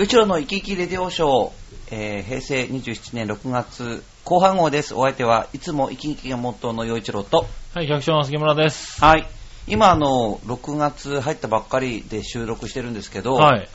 [0.00, 1.52] 洋一郎の生き生き radio show、
[1.90, 4.94] えー平成27年6月後半号です。
[4.94, 9.04] お相手はいつも生き生きがモットーの洋一郎と、はい、百姓の杉村です。
[9.04, 9.28] はい。
[9.66, 13.68] 今あの、6月入ったばっかりで収録してるんですけど、はい。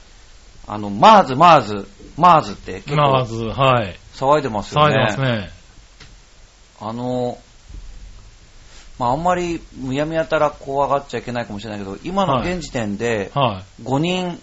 [0.65, 3.95] あの、 MERS、MERS、MERS って結構まず、はい。
[4.15, 4.95] 騒いでますよね。
[4.95, 5.51] 騒いでますね。
[6.81, 7.37] あの、
[8.97, 14.41] まあ、あんまりむやみやたら怖がっちゃいけないかもしれないけど、今の現時点では5人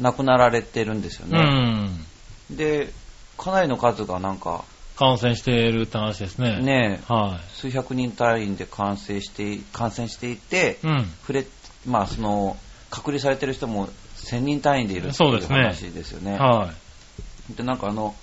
[0.00, 1.38] 亡くなられてるんですよね。
[2.52, 2.56] ん。
[2.56, 2.92] で、
[3.38, 4.64] かなりの数がなんか、
[4.96, 6.60] 感染しているって話ですね。
[6.60, 10.86] ね、は数百人単位で感染して、感染していて、い。
[10.86, 11.04] うん。
[11.22, 11.46] 触れ、
[11.86, 12.56] まあその、
[12.90, 16.36] 隔離されてる人も1000人単位でいるっていう話ですよね。
[16.36, 16.72] は
[17.56, 18.14] で、なんかあの、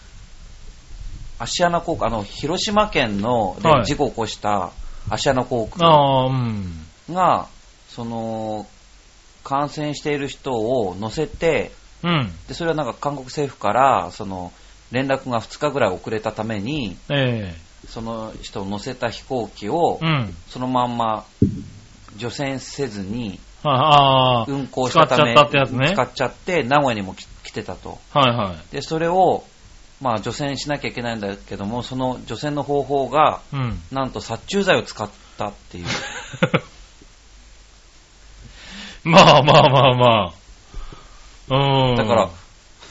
[1.40, 4.72] 芦穴航空、あの、広島県のではい事故を起こした
[5.10, 5.70] 芦穴航い。
[5.80, 6.88] 空ああ、うん。
[7.10, 7.48] が、
[7.90, 8.68] その、
[9.48, 11.72] 感染している人を乗せて、
[12.04, 12.34] うん。
[12.50, 14.52] で、それはなんか韓国政府から、その、
[14.92, 17.56] 連絡が2日ぐらい遅れたために、え
[17.88, 20.36] その人を乗せた飛行機をえ、うん。
[20.50, 21.24] そのまんま
[22.18, 23.40] 除染せずに
[24.50, 28.00] 運航したため、使っちゃったってやつね使っちゃって、名古屋にも来来てたと。
[28.14, 28.74] はいはい。
[28.74, 29.46] で、それを、
[30.02, 33.80] まあ除染しなきゃいけないんだけども、その除染の方法が、うん。
[33.94, 35.86] なんと殺虫剤を使ったっていう。
[39.08, 40.34] まあまあまあま
[41.50, 41.90] あ。
[41.90, 41.96] うん。
[41.96, 42.30] だから、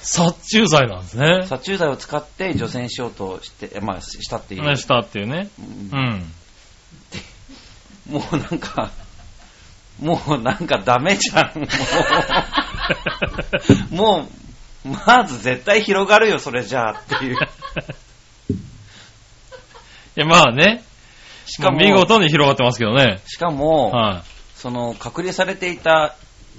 [0.00, 1.46] 殺虫剤なんですね。
[1.46, 4.62] 殺虫剤を使って除染しようとして、まあしたっていう。
[4.62, 5.50] ねしたっていうね。
[5.58, 6.24] うん
[8.06, 8.14] うん。
[8.14, 8.92] もうなんか、
[10.00, 11.66] もうなんかダメじゃん。
[13.94, 14.28] も
[14.84, 17.34] う、もう、まず絶対広がるよ、それじゃあっていう。
[17.34, 17.38] い
[20.14, 20.84] や、まあね。
[21.46, 23.20] しかも、見事に広がってますけどね。
[23.26, 24.22] しかも、は
[24.56, 26.16] その隔離されていた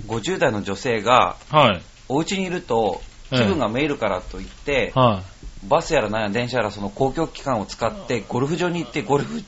[0.08, 1.56] 50代の女性が、い。
[1.56, 1.82] はい。
[2.10, 5.24] お家にいると気分がめいるからといって、は
[5.68, 9.44] バスやら何や電車やらその公共機関を使ってゴルフ場に行ってゴルフ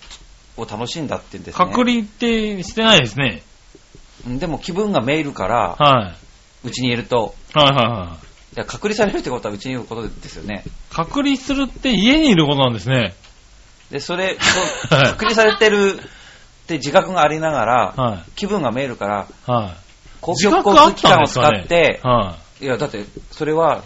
[0.57, 1.53] を楽しんだってんでい。
[1.53, 1.65] すね。
[1.65, 3.43] 隔離ってしてないですね。
[4.27, 6.13] でも気分がめいるから、は
[6.63, 6.67] い。
[6.67, 8.55] うちにいると、はいはいはい。
[8.55, 10.63] じゃあ隔離されるってことはうちにいることですよね。
[10.89, 13.13] 隔離するって家にいることなんですね。
[13.91, 14.37] で、それ、は い
[14.89, 15.99] そう隔離されてる
[16.69, 19.51] って自覚がありながら、は気分がめいるから、い。
[19.51, 19.73] はい。
[20.21, 23.83] 公自共交通機関を使って、はいや、だって、それは、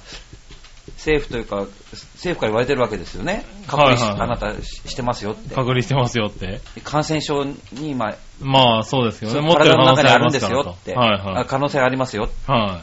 [0.98, 1.68] 政府というか、
[2.16, 3.46] 政府から言われてるわけですよね。
[3.68, 5.50] 隔離し、はいはいはいあなたししてますよっい。
[5.50, 5.56] て。
[5.56, 6.60] 隔離してますよって。
[6.84, 9.54] 感染症に今、まあそうですよね。
[9.54, 10.94] 体の中にあるんですよって。
[10.94, 11.38] とはいはい。
[11.42, 12.30] あ可能性ありますよ。
[12.48, 12.82] は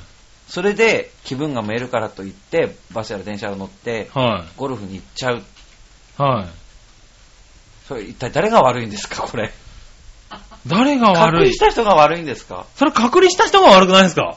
[0.49, 4.10] それで気分がめいるからといって、バスやら電車を乗って
[4.56, 5.39] ゴルフに行っちゃう。
[5.39, 5.43] い。
[6.22, 6.47] はい。
[7.87, 9.50] それ一体誰が悪いんですか、これ？
[10.66, 11.41] 誰が隔悪い？
[11.44, 12.66] 離した人が悪いんですか？
[12.76, 14.37] それ隔離した人が悪くないですか？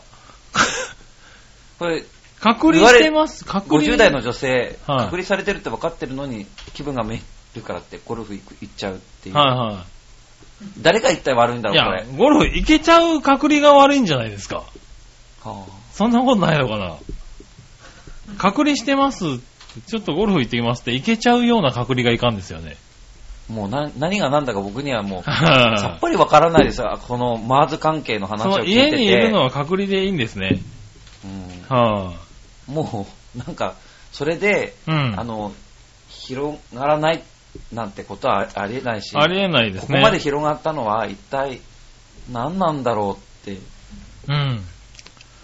[1.80, 2.04] これ、
[2.40, 3.44] 隔離してます？
[3.46, 7.20] 隔離？50代の女性、はい隔離されてるって分かってるのに、気分がめい
[7.56, 9.36] るからってゴルフ行く行っちゃうっていう。
[9.36, 9.86] はいは
[10.82, 11.74] 誰が一体悪いんだい。
[11.74, 14.64] いろう、こやれ。、ゴルフ行けちゃう隔離が悪いんじゃないですか？
[15.44, 16.96] はそんなことないのかな？
[18.38, 19.26] 隔離してます？
[19.88, 22.78] ちょっとゴルフ行ってきますって行けちゃうような隔離がいかんですよね。
[23.50, 27.00] あもうな何が何だか僕にはもう、 さはっぱり分からないですよ。
[27.08, 28.30] このマーズ関係のい。
[28.30, 28.74] 話を聞いてて。
[28.74, 30.60] 家にいるのは隔離でいいんですね。
[31.70, 32.14] うんは
[32.68, 33.76] もう、なんか、
[34.12, 34.92] それで、い。
[34.92, 35.20] うん。
[35.20, 35.54] あの、
[36.10, 37.24] 広がらない
[37.72, 39.88] なんてことはありえないし、ありえないですね。
[39.88, 41.60] ここまで広がったのは一体
[42.32, 43.60] 何なんだろうって、
[44.28, 44.64] うん。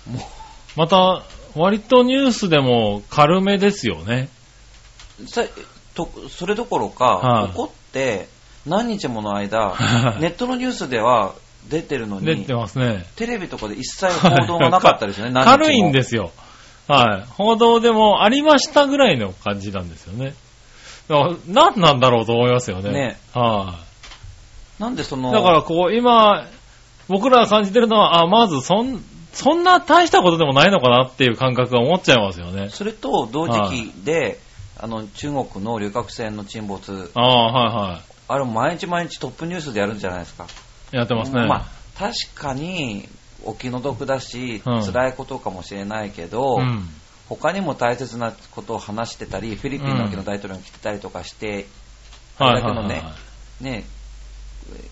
[0.07, 0.27] も
[0.75, 1.23] また、
[1.55, 4.29] 割とニュースでも軽めですよね。
[5.27, 8.27] それどころか、はい怒って
[8.65, 11.33] 何日もの間、は いネットのニュースでは
[11.69, 13.05] 出てるのに出て、ますね。
[13.15, 16.31] テレビとかで一切報道がなかったですよね、 軽いんですよ。
[16.87, 17.25] はい。
[17.37, 20.33] 報道でもありましたぐらいの感じなんですよね。
[21.07, 22.91] だから何なんだろうと思いますよね。
[22.91, 23.75] ねは
[24.79, 25.33] なんでその、い。
[25.33, 26.45] だからこう、今、
[27.07, 32.69] 僕らが感じてるのは、あ、まずそん、そんな大したことでもないのかなっていう感覚が思っちゃいますよね。
[32.69, 34.39] それと同時期で、
[34.81, 40.47] あの中国の旅客船の沈没、ああ、はいはあれ毎日毎日トップニュースでやるんじゃないですか。
[40.93, 40.95] い。
[40.95, 41.45] やってますね。
[41.47, 41.65] まあ、
[41.97, 43.09] 確かに
[43.43, 46.87] お気の毒だし、うん辛いことかもしれないけど、うん。
[47.27, 51.65] 他にも大切なことを話してたり、フィリピンの時の大統領に来てたりとかして、
[52.37, 53.13] はいあれだけのねはいは
[53.59, 53.83] ね、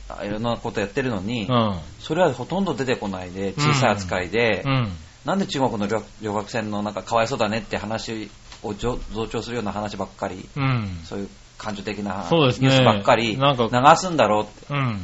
[0.09, 1.47] あいろんなことやってるのに、い。
[1.47, 1.79] うん。
[1.99, 4.91] それはほとんど出てこないで、小さい扱いで、うん。
[5.25, 8.29] なんで中国の旅旅客船のなんかかわいそうだねって話
[8.63, 10.99] を増増長するような話ばっかり、うん。
[11.05, 14.73] そういう感情的なニュースばっかりなんか流すんだろうって。
[14.73, 14.99] うん。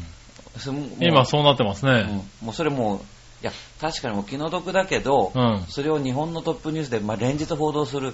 [1.00, 1.92] 今そうなってますね。
[1.92, 3.00] うんもうそれもう
[3.42, 3.52] いや、
[3.82, 5.66] 確かにもう気の毒だけど、うん。
[5.68, 8.14] それを日本のトップニュースで、まあ、連日報道する、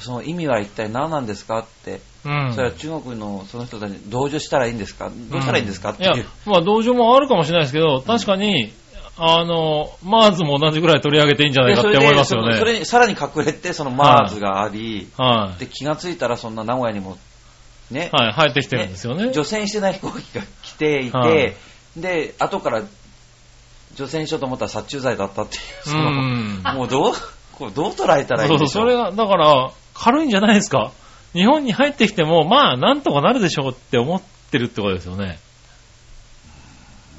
[0.00, 2.54] その意味は一体何なんですかって、うん。
[2.54, 5.10] それは中国のその人たちに同情したらいいんですか？
[5.30, 8.72] どうしたらいいんですかっていいやう。、まあ同情もあるかもしれないですけど、確かに、
[9.18, 12.54] あの、マーズも同じぐらい取り上げていいんじゃないかって思いますよね。
[12.54, 15.60] でそれにさらに隠れて、そのマーズがあり、はい。
[15.60, 17.16] で、気がついたらそんな名古屋にも、
[17.90, 19.32] ね、はい、入ってきてるんですよね。
[19.32, 21.54] 除染してない飛行機が来ていて、はい
[21.96, 22.82] で、後から
[23.94, 26.62] 除染しようと思ったら殺虫剤だったっていう、うそのん。
[26.76, 27.14] もうどう、
[27.52, 30.92] こうどう捉えたらいいんでしょそれが、だから、軽いんじゃないですか。
[31.32, 35.38] 日本に入ってきても、まあ、なんとかなるでしょうって思ってるってことですよね。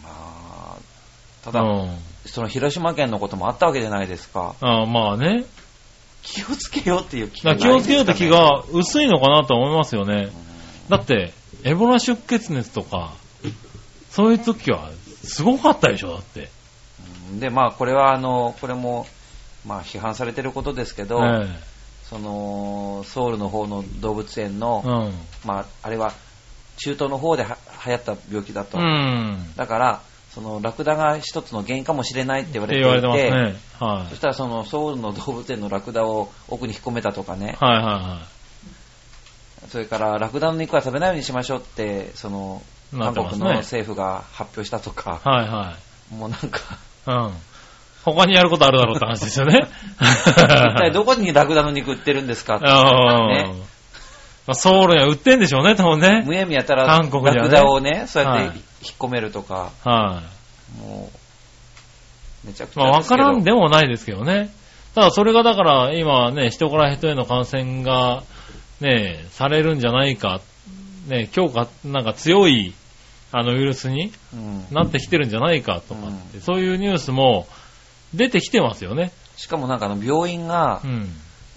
[0.03, 0.77] まあ
[1.47, 1.97] ただ、うん。
[2.25, 4.55] その広島県のこともあったわけじゃないですか。
[4.59, 5.45] あまあね。
[6.23, 10.29] 気をつけようっていう気だから気をつけようって気が薄いのかなと思いますよね。
[10.41, 10.47] うん
[10.89, 11.33] だって、
[11.63, 13.13] エボラ出血熱とか、
[14.09, 14.89] そういう時は、
[15.23, 16.49] すごかったでしょ、だって。
[17.39, 19.05] で、まあ、これは、あの、これも、
[19.65, 21.47] まあ、批判されてることですけど、え
[22.03, 25.13] その、ソウルの方の動物園の、えうん。
[25.45, 26.13] まあ、あれは、
[26.77, 28.77] 中東の方では流行った病気だと。
[28.77, 29.53] うん。
[29.57, 30.01] だから、
[30.37, 34.15] その、ラクダが一つの原因かもしれないって言われていて、そ。
[34.15, 38.19] したら、その、ソウルの動物園のラクダを奥に引っ込めたとかね、はいは
[39.67, 42.61] それから、ラクダの肉は食べないようにしましょうって、その、
[42.91, 43.47] 韓国の。
[43.47, 45.75] 政府が発表したとか、はいは
[46.15, 47.11] もうなんか、い。
[47.11, 47.33] うん。
[48.05, 49.67] 他にやることあるだろうって話ですよね。
[49.97, 53.27] 一体どこにラクダの肉売ってるんですかって、あ
[54.47, 54.55] ねあ。
[54.55, 56.23] ソウルには売ってんでしょうね、多分ね。
[56.25, 60.23] むやみやたら韓国じゃねラクダをね、そうやってはい引っ込めるとか、は
[60.77, 60.81] い。
[60.81, 61.09] も
[62.43, 63.03] う、めちゃくちゃまあ、わ。
[63.03, 64.49] からんでもないですけどね。
[64.95, 68.23] ただ、それがだから、今ね、人から人への感染が、
[68.79, 70.41] ね、されるんじゃないか、
[71.07, 72.73] ね、強化、なんか強い、
[73.31, 77.45] あのウイルスにうんなってきてるんじゃないかとかって、うんそういうニュースも
[78.13, 79.11] 出てきてますよね。
[79.35, 81.09] しかもなんかあの病院がう、ん。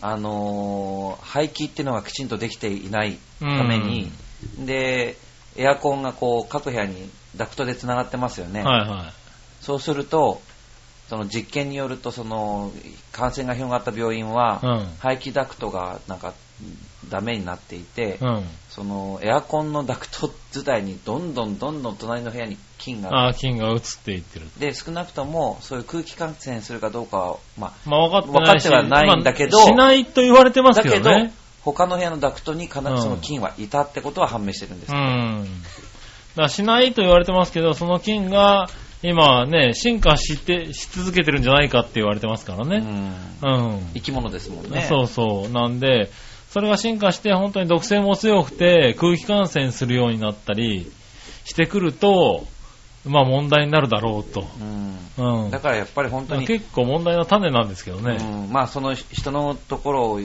[0.02, 4.10] あのー排気っていうのがきちんとできていないために、
[4.58, 5.16] で、
[5.56, 8.62] エアコンがこう各部屋にダクトで繋がってますよね。
[8.62, 9.12] はいは
[9.60, 10.40] そうすると、
[11.08, 12.72] その実験によると、その
[13.12, 14.66] 感染が広がった病院は、い。
[14.66, 14.96] うん。
[14.98, 16.34] 排気ダクトがなんか
[17.08, 18.44] ダメになっていて、うん。
[18.68, 24.46] そのエアコンのダクト自体にどんどんどんどん隣の部屋に菌がああ、菌が移っていってる。
[24.58, 28.64] で少なくともそういう空気感染するかどうかは、ままあ、分かってないし。
[28.64, 31.32] 分かってはないんだけどまあしないと言われてあ、ますだけどけどね。
[31.62, 35.46] 他の部屋のダクトに必ずうんその菌はいたってことは判明してるんです、うん。
[36.36, 38.68] だしないと言われてますけど、その菌が
[39.02, 42.76] 今ね、進化して、し続けてるんじゃないかって言われてますからね。
[43.42, 43.90] うんうん。
[43.94, 45.48] 生き物ですもんねそうそう。
[45.48, 46.10] なんで、
[46.50, 50.90] それが進化して本当に毒性も強くて空気感染するようになったり
[51.44, 52.44] してくると、
[53.06, 54.46] まあ問題になるだろうと。
[54.60, 55.50] うんうん。
[55.50, 58.18] だからやっぱり本当に、結構問題の種なんですけどね。
[58.20, 60.20] うんまあその人のところを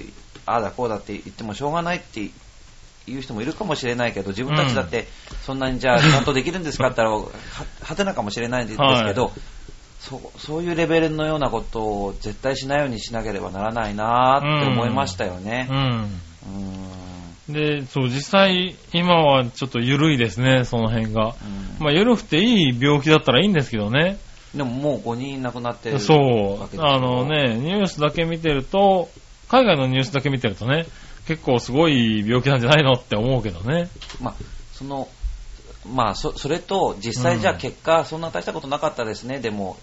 [0.45, 2.29] ああだこうだって言ってもしょうがないって
[3.07, 5.07] 言う人もいるかもしれないけど自分たちだって
[5.43, 7.25] そんなにじゃあちゃんとできるんですかって言ったらは
[7.81, 9.31] はてなかもしれないんですけど、はい
[10.05, 15.67] そうそういうレベルのようなことを絶対しないようにしなければならないなって思いましたよね。
[15.67, 15.77] うん。
[15.77, 17.04] うん
[17.49, 21.27] で、そう、実際、今はちょっと緩いですね、その辺が。
[21.27, 24.17] うんまあ、緩くていい病気だったらいいんですけどね。
[24.55, 26.77] でももう5人亡くなってるそうわけ。
[26.77, 29.09] でしょあのね、ニュースだけ見てると、
[29.49, 30.85] 海外のニュースだけ見てるとね、
[31.27, 33.89] 結構すごい病気なんじゃないのって思うけどね。
[34.21, 34.35] まあ、
[34.73, 35.07] その、
[35.93, 39.77] まあ、そ、それと、実際じゃあうん結果、そんな大したことなかったですね、でも、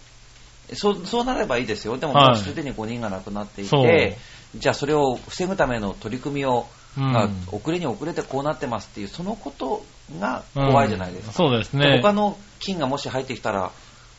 [0.75, 1.99] そう、そうなればいいですよ。
[1.99, 4.17] でも、はいもうすでに5人が亡くなっていそうて、
[4.57, 6.67] じゃあそれを防ぐための取り組みを、
[6.99, 9.85] うんが遅れに遅れてこうなってますっていう、そのこと
[10.21, 11.45] が怖いじゃないですか。
[11.45, 12.01] うんそうですでね。
[12.03, 13.71] 他の菌がもし入ってきたら、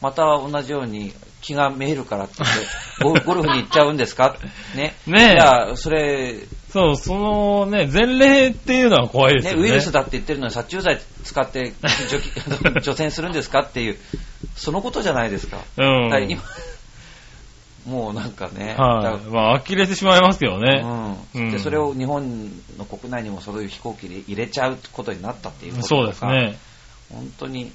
[0.01, 4.35] また同じように気が見えるからって言って、 ゴゴルフに行っちゃうんですか？
[4.75, 4.95] ね。
[5.07, 6.35] ねえじゃあ、それ、
[6.71, 9.63] そう、そのね、前例っていうのは怖いですね、よね。
[9.63, 11.73] ウイルスだって言ってるのに殺虫剤使って
[12.09, 13.97] 除菌除染するんですかっていう、
[14.55, 15.59] そのことじゃないですか。
[15.77, 16.09] うん。
[17.85, 19.29] もうなんかね、はい。
[19.29, 20.81] まあ、呆れてしまいますけどだね。
[21.33, 26.57] うんうんでそれを日本の国内にもそういう飛行機で入れちゃうことになったっていうことそうですね。
[27.11, 27.71] 本当に、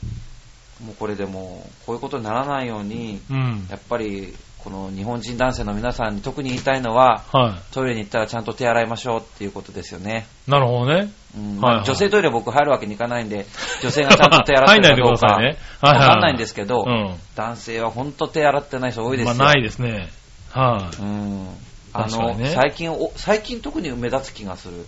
[0.85, 3.67] もうこれでもうこういうことにならないように、うん。
[3.71, 10.27] やっぱりこの日本人男性の皆さんに特に言いたいのは、はトイレに行ったらちゃんと手洗いましょうっていうことですよね。
[10.47, 10.51] い。
[10.51, 11.13] なるほどね。
[11.37, 13.47] うんはいはい女性トイレ僕入るわけにいかないんで、
[13.83, 15.45] 女性がちゃんと手洗ってるかどうか、入んないでくださいね
[15.81, 17.15] はいはいわかんないんですけど、うん。
[17.37, 19.35] 男性は本当手洗ってない人多いですよ。
[19.35, 20.09] まあ、ないですね。
[20.51, 21.49] はうん。
[21.93, 24.75] あの、ね最近お、最近特に目立つ気がする。
[24.77, 24.81] い。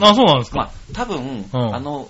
[0.00, 0.72] あ、そうなんですまか。
[0.92, 2.08] あ、多分、うんあの、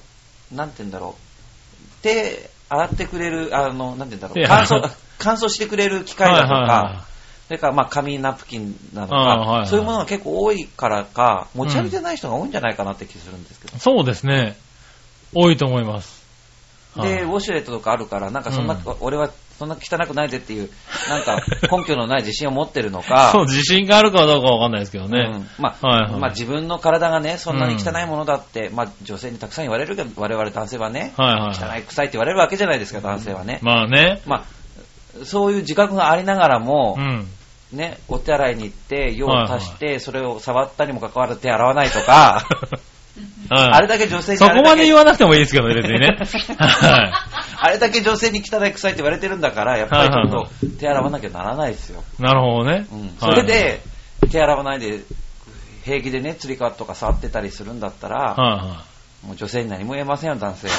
[0.53, 2.03] なんて言うんだろう。
[2.03, 4.35] 手洗ってくれる、あの、なんて言うんだろう。
[4.35, 7.13] 手乾燥、乾燥してくれる機械だとか、はいはいはい
[7.49, 13.79] それからまあ紙ナプキンなのか、はいはいそういうものが結構多いからか、持ち歩いてない人が多いんじゃないかなって気するんですけど。
[13.79, 14.57] そうですね。
[15.35, 16.25] 多いと思います。
[16.97, 19.29] で、はいウォシュレットとかあるから、なんかそんな、うん俺は
[19.63, 20.69] そんな汚くないぜっていう、
[21.09, 21.41] なんか
[21.71, 25.31] 根拠のない自信を持ってるのか、 そう、自信があるかどうかわかんないですけどね。
[25.33, 33.61] うんまあ、はいはいまあ自分の体がね、そんなに汚いものだって、まあ女性にたくさん言われるけど、我々男性はね、はいはい汚い臭いって言われるわけじゃないですか、男性はね。
[33.63, 34.21] まあね。
[34.27, 37.29] まあ、そういう自覚がありながらもう、ん。
[37.73, 42.45] ね、お手洗いに行って、用を足して、それを触ったにもかかわらず手洗わないとか、
[43.51, 46.17] ああれだけ女性にそこまで言わわなくてもいいですけどね、別にね。
[46.59, 47.13] は
[47.59, 52.03] あれだけ女性に汚い臭いって言われてるんだから、やっぱりちょっと手洗わなきゃならないですよ。
[52.19, 52.23] い。
[52.23, 52.87] なるほどね。
[52.91, 53.81] うん、そはいれで、
[54.31, 55.01] 手洗わないで、
[55.85, 58.37] 平気でね、釣り革とか触ってたりするんだったら、
[59.27, 60.75] もう女性に何も言えませんよ、男性は。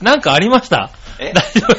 [0.00, 0.04] い。
[0.04, 0.90] なんかありました？
[1.20, 1.32] え？
[1.32, 1.72] 大丈夫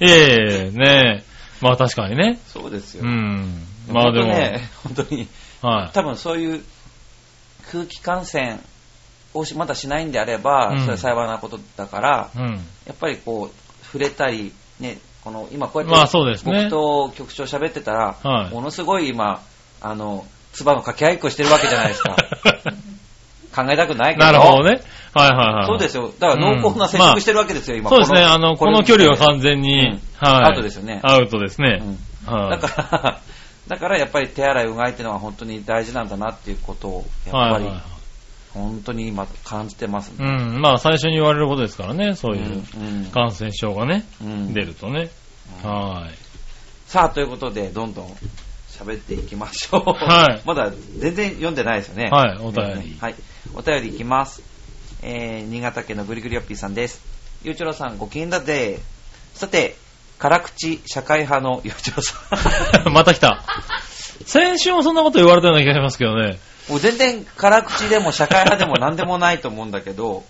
[0.04, 1.24] いえいえ、ねえ。
[1.60, 2.38] まあ確かにね。
[2.48, 3.04] そうですよ。
[3.04, 3.66] うん。
[3.88, 5.28] まあでも、ね、本当に、
[5.64, 6.64] は多分そういう
[7.70, 8.58] 空気感染
[9.32, 12.38] をしまだしないんであれば、うんそれは幸いなことだから、い。
[12.38, 12.52] うん。
[12.86, 19.40] やっぱりこう、触れたり、ね、この、今こうやって、僕と局長喋ってたら、はいものすごい今、
[19.80, 22.16] あの、唾の掛け合いっこしてるわけじゃないですか。
[23.54, 24.26] 考えたくないけど。
[24.26, 24.80] なるほどね。
[25.14, 25.66] はいはいはい。
[25.66, 26.12] そうですよ。
[26.18, 27.88] だから濃厚な接触してるわけですよ、今。
[27.88, 28.22] そうですね。
[28.22, 30.44] あの、この距離は完全に、うんはい。
[30.46, 31.80] アウトですよねアウトですね。
[31.82, 32.50] うんはい。
[32.50, 33.20] だから、
[33.68, 37.66] だからやっぱり手洗い、うがいっていうのは本当に大事なんだなっていうことを、やっぱり
[38.52, 40.16] 本当に今感じてますね。
[40.20, 40.60] うん。
[40.60, 42.14] まあ最初に言われることですからね。
[42.14, 45.10] そういううん感染症がね、うん出るとね。
[45.62, 46.14] はい。
[46.86, 48.16] さあ、ということで、どんどん
[48.68, 49.80] 喋っていきましょう。
[49.92, 52.10] はいまだ全然読んでないですよね。
[52.10, 53.14] はいお便りはい。
[53.54, 54.42] お便りいきます。
[55.02, 57.02] えー、新潟県のぐりぐりよっぴーさんです。
[57.42, 58.78] ゆうちょろさん、ご機嫌だぜ。
[59.34, 59.76] さて、
[60.24, 62.16] 辛口社会派のゆうちょろさ
[62.88, 62.88] ん。
[62.94, 63.44] また来た。
[64.24, 66.38] 先週もそんなこと言われたような気がしますけどね。
[66.70, 70.24] もう全然辛口でも社会派でも何でもないと思うんだけど、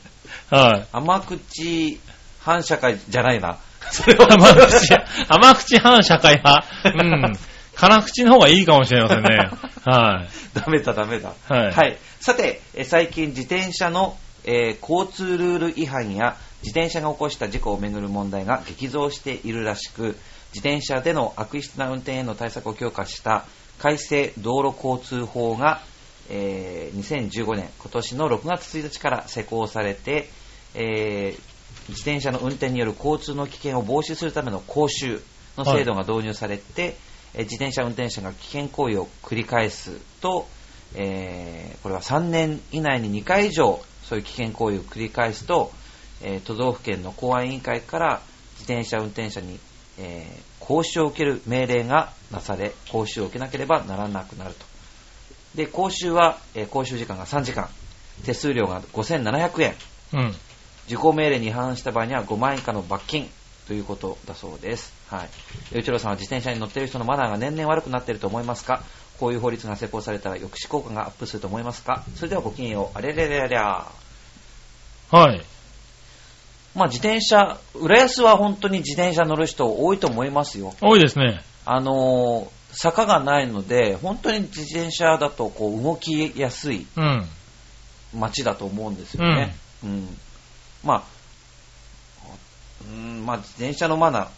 [0.50, 0.86] はい。
[0.90, 2.00] 甘口
[2.40, 3.58] 反社会じゃないな。
[3.92, 4.94] それは甘口、
[5.28, 6.66] 甘口反社会派。
[6.86, 6.88] う
[7.30, 7.38] ん。
[7.76, 9.48] 辛口の方がいいかもしれませんね。
[9.84, 10.28] はい。
[10.58, 11.34] ダメだダメだ。
[11.48, 20.16] はいさて、えー最近自転車の、えー交通ルール違反や自転車が起こした事故をめぐる問題が激増しているらしく、
[20.54, 23.44] 自転車での悪質な運転への対策を強化した
[23.78, 25.82] 改正道路交通法が、
[26.30, 30.30] えー2015年、今年の6月1日から施行されて、
[30.74, 31.54] えー
[31.88, 35.20] 自転車の運転による交通の危険を防止するための講習
[35.58, 36.96] の制度が導入されて、
[37.34, 40.48] えー自転車運転者が危険行為を繰り返すと、
[40.94, 45.70] えーこれは3年以内に2回以上そういう危険行為を繰り返すと、
[46.22, 48.20] えー都道府県の公安委員会から
[48.58, 49.58] 自転車運転者に、
[49.98, 54.64] えー講習を受ける命令がなされ講習を受けなければならなくなると
[55.54, 57.68] で講習は、えー講習時間が3時間
[58.24, 59.74] 手数料が5700円
[60.14, 60.34] うん。
[60.86, 63.28] 受講命令に違反した場合には5万円以下の罰金
[63.66, 64.92] ということだそうです。
[65.08, 65.28] はい。
[65.72, 68.82] 与一郎さんは自転車に乗っている人のマナーが年々悪くなっていると思いますか？
[69.18, 72.04] こういう法律が施行されたら抑止効果がアップすると思いますか？
[72.16, 72.98] それではごきげんよう。
[72.98, 73.86] あれれれれゃ
[75.10, 75.42] はい。
[76.74, 80.74] まあ自転車、浦安は本当に自転車乗る人多いと思いますよ。
[80.80, 81.42] 多いですね。
[81.64, 87.26] あのー坂がないので、本当に自転車だとこう動きやすいうん。
[88.12, 89.54] 街だと思うんですよね。
[89.82, 90.08] うん。
[90.84, 91.02] まあ、
[92.84, 94.28] うん、まあ、自転車のマナー、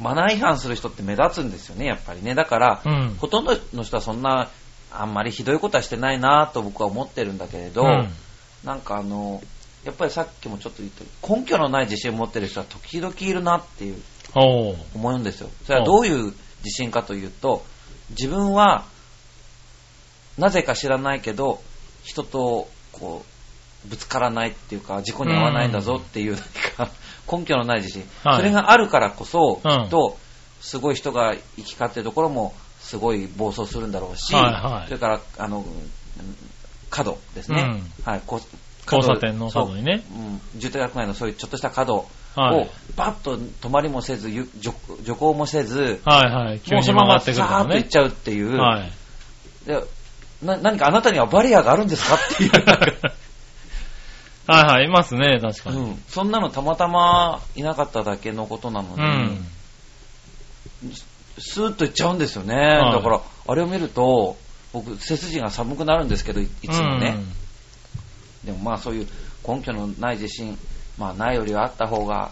[0.00, 2.34] マナー違反する人って目立つんですよね、やっぱりね。
[2.34, 4.48] だから、うんほとんどの人はそんな、
[4.92, 8.12] あんまりひどいことはしてないなと僕は思ってるんだけれど、うん
[8.64, 9.42] なんかあの、
[9.84, 14.02] やっぱりさっきもちょっと言った根拠のない自信を持ってる人は時々いるなっていう。
[14.36, 14.76] 思
[15.10, 15.50] うんですよ。
[15.64, 16.24] それはどういう
[16.64, 17.64] 自信かというと、
[18.10, 18.84] 自分は、
[20.38, 21.62] なぜか知らないけど、
[22.02, 23.24] 人と、こ
[23.86, 26.36] う、ぶつからないっていうか、事故に遭わないんだぞっていう、
[27.30, 28.08] 根拠のない自信。
[28.24, 30.18] はいそれがあるからこそ、うんきっと、
[30.60, 35.64] すごい人が行き交ってるところも、すごい暴走するんだろうし、はいはいそれから、あの、うん
[36.90, 37.82] 角ですね。
[38.04, 38.56] はい、こう
[38.90, 44.72] 交差点の角にねそううん住宅街のそういうちょっとした角を、はいバッと止まりもせず、ゆ徐
[45.02, 46.60] 徐行もせず、はいはい。
[46.60, 47.88] 急にもうそのまま曲がってくるさーっと行っ。
[47.88, 48.92] ちゃうっていう、はい。
[49.66, 49.80] で
[50.42, 52.16] な何かあなたにはバリアがあるんですか？
[52.16, 52.50] っていう、
[54.46, 55.78] はいはい、いますね、確かに。
[55.78, 59.46] うん、そんなのたまたまいなかっただけのことなのうに、ん。
[61.38, 62.54] スーッと行っちゃうんですよね。
[62.54, 62.58] い
[62.92, 64.36] だから、あれを見ると、
[64.72, 67.16] 僕、背筋が寒くなるんですけど、いいつもね。
[68.44, 69.06] でもまあそういう
[69.46, 70.58] 根拠のない自信、
[70.98, 72.30] まあ、ないよりはあった方が、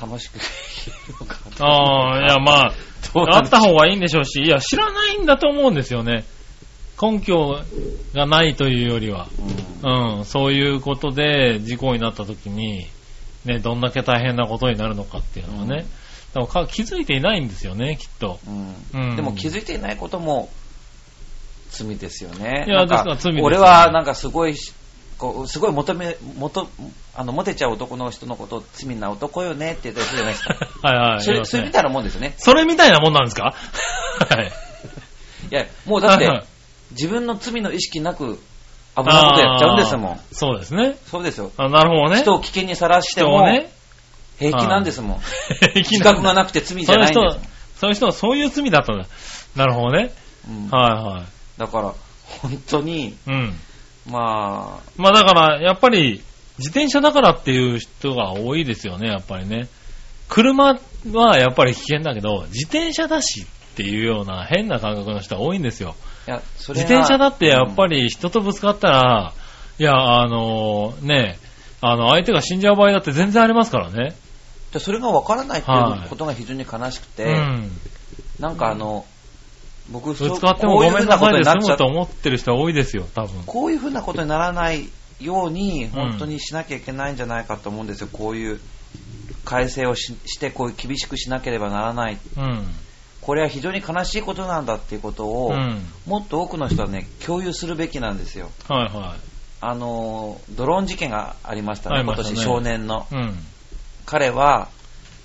[0.00, 2.72] 楽しく できるのかなああ、いや、まあ、
[3.36, 6.24] あった方がいいんでしょうし、いや、知らないんだと思うんですよね。
[7.00, 7.58] 根拠
[8.14, 9.28] がないというよりは。
[9.82, 12.86] うんうん、そういうことで事故になった時に、
[13.44, 15.84] ね、どんだけ大変なことになるのかっていうのはね。
[16.32, 18.38] でもか気づいていないんですよね、きっと。
[18.46, 20.48] うんうんでも気づいていないことも
[21.72, 22.64] 罪ですよね。
[22.68, 24.72] いやですから罪ですよね俺はなんかすごいし、
[25.18, 26.66] こうすごい求め、求、
[27.14, 30.56] あの、モテちゃう男の人のことを罪な男よねって言ったりするじゃないですか。
[30.82, 31.22] はいはい。
[31.22, 32.34] それ、それみたいなもんですよね。
[32.38, 33.54] それみたいなもんなんですか？
[34.30, 34.52] はい。
[35.50, 36.46] いや、もうだっはいはいて、
[36.92, 38.38] 自分の罪の意識なく
[38.96, 40.96] 危ないことやっちゃうんですもんそうですね。
[41.10, 41.50] そうですよ。
[41.56, 42.20] あなるほどね。
[42.20, 43.70] 人を危険にさらしてもね、
[44.38, 45.20] 平気なんですもん。
[45.76, 47.30] 自自覚がなくて罪じゃないんですもん。
[47.80, 49.08] そういう人はそういう罪だったんだ。
[49.56, 50.12] なるほどね。
[50.48, 51.22] うんはいはい。
[51.58, 51.94] だから、
[52.40, 53.54] 本当に、うん。
[54.06, 56.22] まあ、まあだから、やっぱり、
[56.58, 59.68] 自転車だからっていう人が多いですよね、やっぱりね。
[60.28, 60.78] 車
[61.12, 65.94] はやっぱり危険だけど、自転車だしっていうような変な感覚の人が多いんですよ。
[66.26, 69.32] いや、それ自は転車だってやっぱり人とぶつかったら、
[69.78, 71.38] いや、あの、ね、
[71.80, 74.14] あの、相手が死んじゃう場合だって全然ありますからね。
[74.72, 77.70] でそれが分からないっていうことが非常に悲しくて、うん。
[78.38, 79.04] なんかあの、
[79.92, 83.42] 僕、ぶつかってもごめんなさいで済むと思ってる人は多いですよ、多分。
[83.44, 84.88] こういうふうなことにならない
[85.20, 88.08] ように、ん本当にしなきゃいけないんじゃないかと思うんですよ。
[88.10, 88.60] こういう
[89.44, 92.18] 改正をしして、こういう厳しくしなければならない。
[92.36, 92.66] うん。
[93.20, 95.86] これは非常に悲しいことなんだっていうことを、うん。
[96.06, 98.50] もっと多くの人はね、共有するべきなんですよ。
[98.68, 99.16] はいは
[99.60, 103.06] あの、ドローン事件がありましたね、たね年少年の。
[103.12, 103.14] い。
[103.14, 103.46] うん。
[104.06, 104.68] 彼は、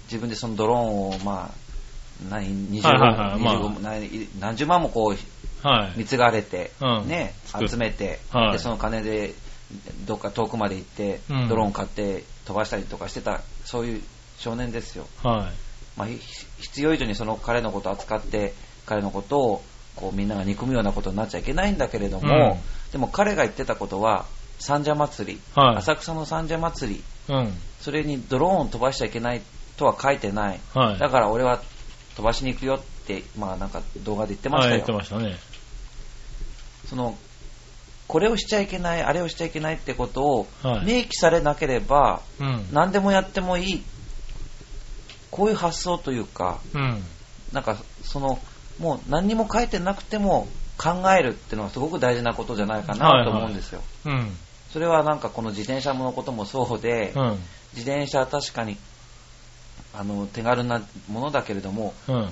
[0.03, 1.66] 自分でそのドローンを、まあ、
[2.29, 2.47] 何、
[2.81, 5.99] 25、はいはいはいまあ25何何十万もこう、はい。
[5.99, 9.33] 貢がれて、うんね、集めて、はいで、その金で、
[10.05, 14.01] どっか遠くまで行って、うんドローン買って飛ばしたりとかしてた、そういう
[14.37, 15.07] 少年ですよ。
[15.23, 15.99] はい。
[15.99, 16.19] まあ、ひ
[16.59, 18.53] 必要以上にその彼のことを扱って、
[18.85, 19.63] 彼のことを、
[19.95, 22.59] こうみんなが憎むようなことになっちゃいけないんだけれども、
[22.91, 24.25] でも彼が言ってたことは、
[24.59, 27.53] 三社祭り、はい浅草の三社祭り、うん。
[27.81, 29.41] それにドローンを飛ばしちゃいけない
[29.75, 30.59] とは書いてない。
[30.73, 30.99] はい。
[30.99, 31.61] だから俺は
[32.17, 34.85] 飛ばしに行くよって、まあなんか動画で言ってましたはい、よ。
[34.85, 35.37] 言ってましたね。
[36.89, 37.15] その、
[38.07, 42.67] これをしちゃいけない、あれをしちゃいけないってことをはい明記されなければ、うん。
[42.71, 43.83] 何でもやってもいい。
[45.29, 47.03] こういう発想というか、うん。
[47.53, 48.39] なんかその、
[48.79, 50.47] もう何にも書いてなくても
[50.79, 53.81] 考えるっていうのはすごく大事なことじゃないかなと思うんですよ。
[54.05, 54.35] うん。
[54.73, 57.39] それはなんかこの自転車のこともそうで、うん。
[57.75, 58.75] 自転車は確かに
[59.97, 62.29] あの手軽なものだけれども、うん。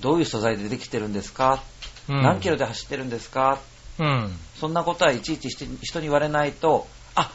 [0.00, 1.60] どういう素材でできてるんですか、
[2.08, 2.22] うん。
[2.22, 3.58] 何キロで走ってるんですか？
[3.98, 4.30] うん。
[4.54, 5.66] そんなことはいちいち人
[5.98, 7.32] に言われないと、あ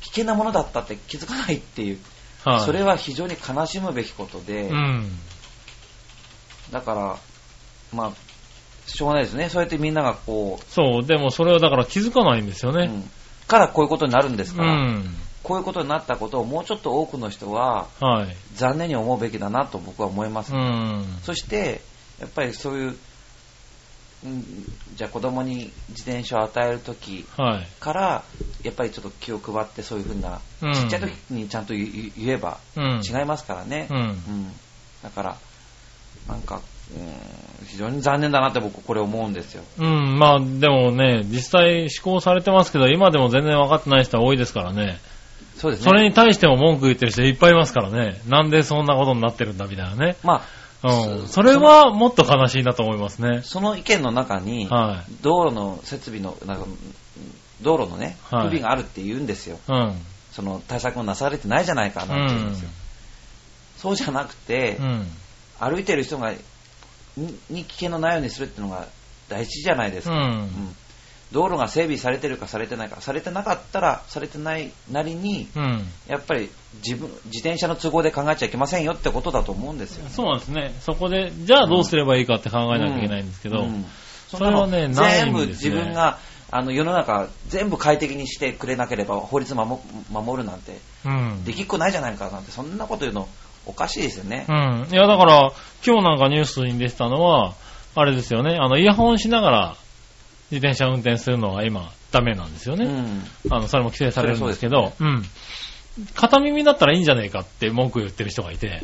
[0.00, 1.98] 危険なものだったって気づかないっていう、
[2.44, 2.60] はい。
[2.62, 5.16] それは非常に悲しむべきことで、うん。
[6.72, 7.16] だから、
[7.92, 8.12] まあ、
[8.86, 9.48] しょうがないですね。
[9.48, 12.86] そうやってみんながこそう、でもそれはだから気づかないんですよう、ね。
[12.86, 13.10] うん
[13.46, 15.04] からこういうことになるんですうから、ん。
[15.44, 18.36] こういうことになったことをもうちょっと多くの人ははい。
[18.54, 20.54] 残念に思うべきだなと僕は思います。
[20.54, 21.04] うん。
[21.22, 21.82] そして、
[22.18, 22.96] やっぱりそういう、
[24.24, 24.44] うん
[24.96, 27.66] じゃあ子供に自転車を与えるときはい。
[27.78, 28.24] から、
[28.62, 33.02] やっぱりちょっと気を配ってそういうふうな、うんちっちゃい時にちゃんと言えばうん。
[33.04, 33.88] 違いますからね。
[33.90, 33.96] うん。
[33.98, 34.52] うん
[35.02, 35.36] だから、
[36.26, 36.62] なんか、
[36.96, 39.62] うん非常に残念だなって僕これ思うんですよ。
[39.78, 44.98] うん、まあでもね、実際施行されてますけど、今でも全然分かってない人は多いですからね。
[45.56, 45.84] そうですね。
[45.84, 48.20] それに対しても文句言ってる人いっぱいいますからね。
[48.28, 50.16] なんでそんなことになってるんだみたいなね。
[50.22, 50.44] ま
[50.84, 51.28] うん。
[51.28, 53.42] それはもっと悲しいなと思いますねあ、。
[53.42, 56.66] その意見の中に、は道路の設備の、なんか、
[57.62, 59.58] 道路のね、不はい備があるって言うんですよ。
[59.68, 59.72] い。
[59.72, 59.94] うん。
[60.32, 62.70] その対策もなされてないじゃないかうなって言うんんですよ。。
[63.78, 65.06] そうじゃなくて、うん。
[65.58, 66.32] 歩いてる人が
[67.16, 68.88] にに危険のないようにするっていうのが
[69.28, 70.76] 大事じゃないですか、うんうん
[71.32, 75.86] 道路が整備されてるかされてないかされてなかったらされてないなりにうん。
[76.06, 76.50] やっぱり
[76.84, 80.74] 自分自転車の都合で考えちゃいけませんよってことだと思うんですよそうなんですね。
[80.80, 83.84] そこで、じゃあどうすればいいかって考えなきゃいけないんですけど、うん
[84.28, 86.18] それはね全部自分が
[86.50, 91.44] あの世の中全部快適にしてくれなければ法律守守るなんてうん。
[91.44, 93.28] できっこないじゃないかなんてそんなこと言うの
[93.66, 94.88] おかしいですよね、うん。
[94.90, 95.52] いや、だから、
[95.86, 97.54] 今日なんかニュースに出てたのは、
[97.94, 99.76] あれですよね、あの、イヤホンしながら
[100.54, 102.84] 自転車運転するのは今、ダメなんですよね。
[102.84, 105.24] うんあの、それも規制されるんですけど、そうん。
[106.14, 108.82] 片耳だったらいいんじゃねえかって文句言ってる人がいて、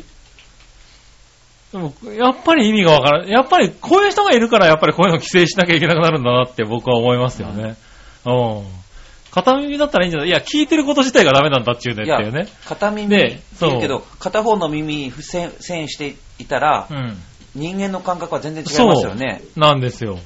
[1.71, 3.29] でも、やっぱり意味がわからん。
[3.29, 7.75] やっぱり、こういう人がいるから、やっぱりこういうの規制しなきゃいけなくなるんだなって僕は思いますよね。
[8.25, 8.31] う
[8.61, 8.63] ん。
[9.31, 10.27] 片耳だったらいいんじゃない？
[10.27, 12.49] いや、聞いてること自体がダメなんだっていうねっていうね。
[12.65, 17.17] 片耳でって言うけど、片方の耳不遷していたら、うん。
[17.55, 19.41] 人間の感覚は全然違いますよね。
[19.55, 20.19] なんですよ。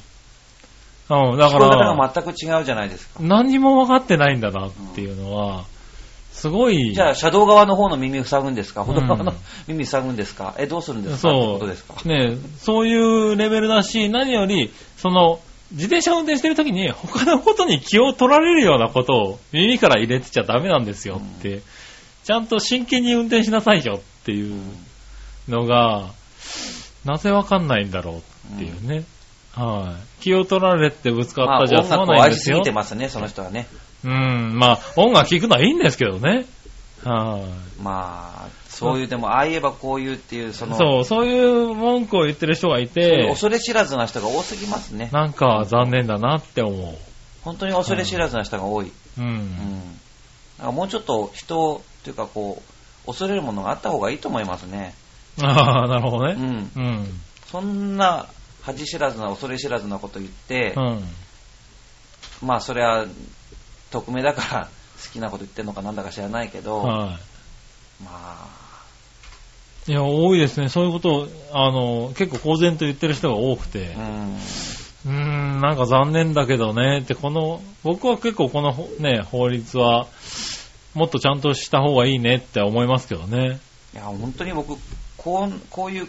[1.08, 3.20] うん、だか聞こえ方ら、が全く違うじゃないですか。
[3.22, 5.66] 何にも分かってないんだなっていうのは、
[6.34, 8.84] すごい、じゃあ、車道側の方の耳塞ぐんですか？
[8.84, 9.38] 歩道側のうん
[9.68, 10.54] 耳塞ぐんですか？
[10.58, 11.30] え、どうするんですか？
[11.30, 11.96] そことですか？
[12.04, 15.40] う、ね、そういうレベルだし、何より、その、
[15.72, 21.62] 自転車運転してる時に他のことに気を取られるようなことを耳から入れてちゃダメなんですよって、
[22.24, 24.62] ちゃんと真剣に運転しなさいよっていう
[25.48, 26.10] のが、
[27.04, 29.06] なぜわかんないんだろうっていうね。
[29.56, 30.24] はい。
[30.24, 32.72] 気を取られてぶつかまあ、ったじゃ済ま音楽をないんですよ愛しすぎて。
[32.72, 33.68] ますね、その人はね。
[34.04, 36.46] うん、まあ、音楽聴くのはいいんですけどね。
[37.04, 37.82] はい。
[37.82, 45.10] まあ、そういう、でも、ああ言えばこう言うっていう、その、そう、そういう文句を言ってる人がいて、恐れ知らずな人が多すぎますね。
[45.12, 46.98] なんか残念だなって思
[47.44, 48.88] 本当に恐れ知らずな人が多い。
[48.88, 48.90] う。
[48.90, 49.24] う。
[49.24, 50.00] うんん。
[50.58, 52.62] なんかもうちょっと人というかこ
[53.06, 54.96] う、恐れるものがあった方がいいと思いますね。
[55.42, 56.34] ああ、なるほどね。
[56.34, 56.72] うん。
[56.76, 57.22] うん。
[57.46, 58.28] そんな
[58.66, 62.48] 恥知らずな恐れ知らずなこと言って、うん。
[62.48, 63.06] まあそれは
[63.92, 67.20] 匿名だから好きなこと言ってんのかなんだか知らないけど、は
[68.04, 68.50] まあ、
[69.88, 69.92] い。
[69.92, 70.68] いや、多いですね。
[70.68, 74.36] そういうことを、あの、結構公然と言ってる人が多くてう、ん。
[74.36, 80.08] うーん、なんか残念だけどね、って、この、僕は結構このほね、法律は、
[80.96, 83.60] もっとちゃんとした方がいいねって思いますけどね。
[83.94, 84.76] いや、本当に僕、
[85.18, 86.08] こう、こういう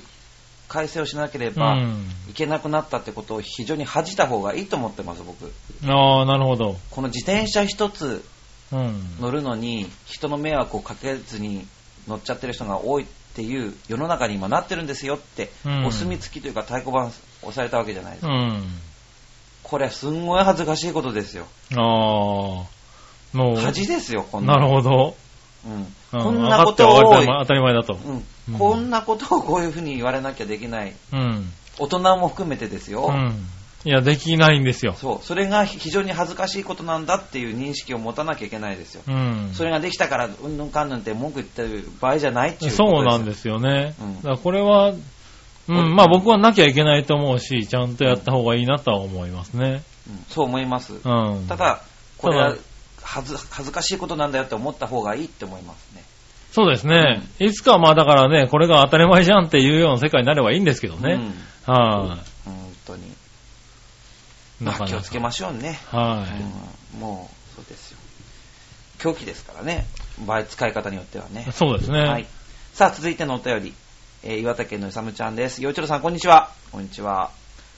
[0.69, 2.05] 改正をしなけれうばん。
[2.31, 5.53] いけなくなったってことを非常に恥じた方がいいと思ってます、僕。
[5.91, 6.77] ああ、なるほど。
[6.91, 8.25] この自転車一つ
[8.73, 9.17] うん。
[9.21, 11.67] 乗るのに人の迷惑をかけずに
[12.09, 18.33] 乗っちゃってる人が多いっていう世の中に今なってるんですよって、うんお墨付きというか太鼓判押されたわけじゃないですか。
[18.33, 18.63] うん。
[19.63, 21.47] これすんごい恥ずかしいことですよ。
[21.75, 21.83] ああ、
[23.37, 25.17] もう、恥ですよ、こんなるほど。
[25.67, 27.95] うんうんこんなことを、当たり前だと。
[27.95, 28.25] うんうん
[28.59, 30.95] こんなことをこういうふうに言われなきゃできない。
[31.13, 31.53] うん。
[31.79, 33.11] 大人も含めてですよ。
[33.11, 33.47] うん。
[33.85, 34.95] いや、できないんですよ。
[34.95, 35.25] そう。
[35.25, 39.03] それが非常に恥ずかしいことなんだっていう認識を持たなきゃいけないですよ。
[39.07, 39.51] うん。
[39.53, 43.95] それができたから、うんぬんかんぬんって文句言ってる場合じゃないっていうことそうなんすですよね。
[44.01, 44.93] うんだからこれは、
[45.69, 49.83] うん、まあ僕はなきゃいけないと思うし、ちゃんとやった方がいいなとは思いますね。
[50.09, 50.95] うんそう思います。
[50.95, 51.47] うん。
[51.49, 51.83] ただ、
[52.19, 52.57] これは
[53.03, 56.03] 恥ず恥ずかしいことなんだよって思った方がいいって思いますね。
[56.57, 57.21] そうですね。
[57.39, 61.13] いつかはまあだからね、これが当たり前じゃんっていうような世界になればいいんですけどね。
[61.13, 61.35] うん
[61.71, 62.17] は
[62.47, 63.03] 本当に。
[63.03, 63.11] い。
[64.63, 65.79] まあ気をつけまししょうね。
[65.91, 66.25] は
[66.95, 67.99] うんもう、そうですよ。
[68.99, 69.85] 狂気ですからね。
[70.27, 71.53] 場合使い方によってはねい。。
[71.53, 72.01] そうですね。
[72.01, 72.27] はい。
[72.73, 73.75] さあ、続いてのお便り。
[74.23, 75.63] えー岩手県のいさむちゃんです。
[75.63, 76.53] よいちろさん、こんにちは。
[76.73, 77.33] こんにちは。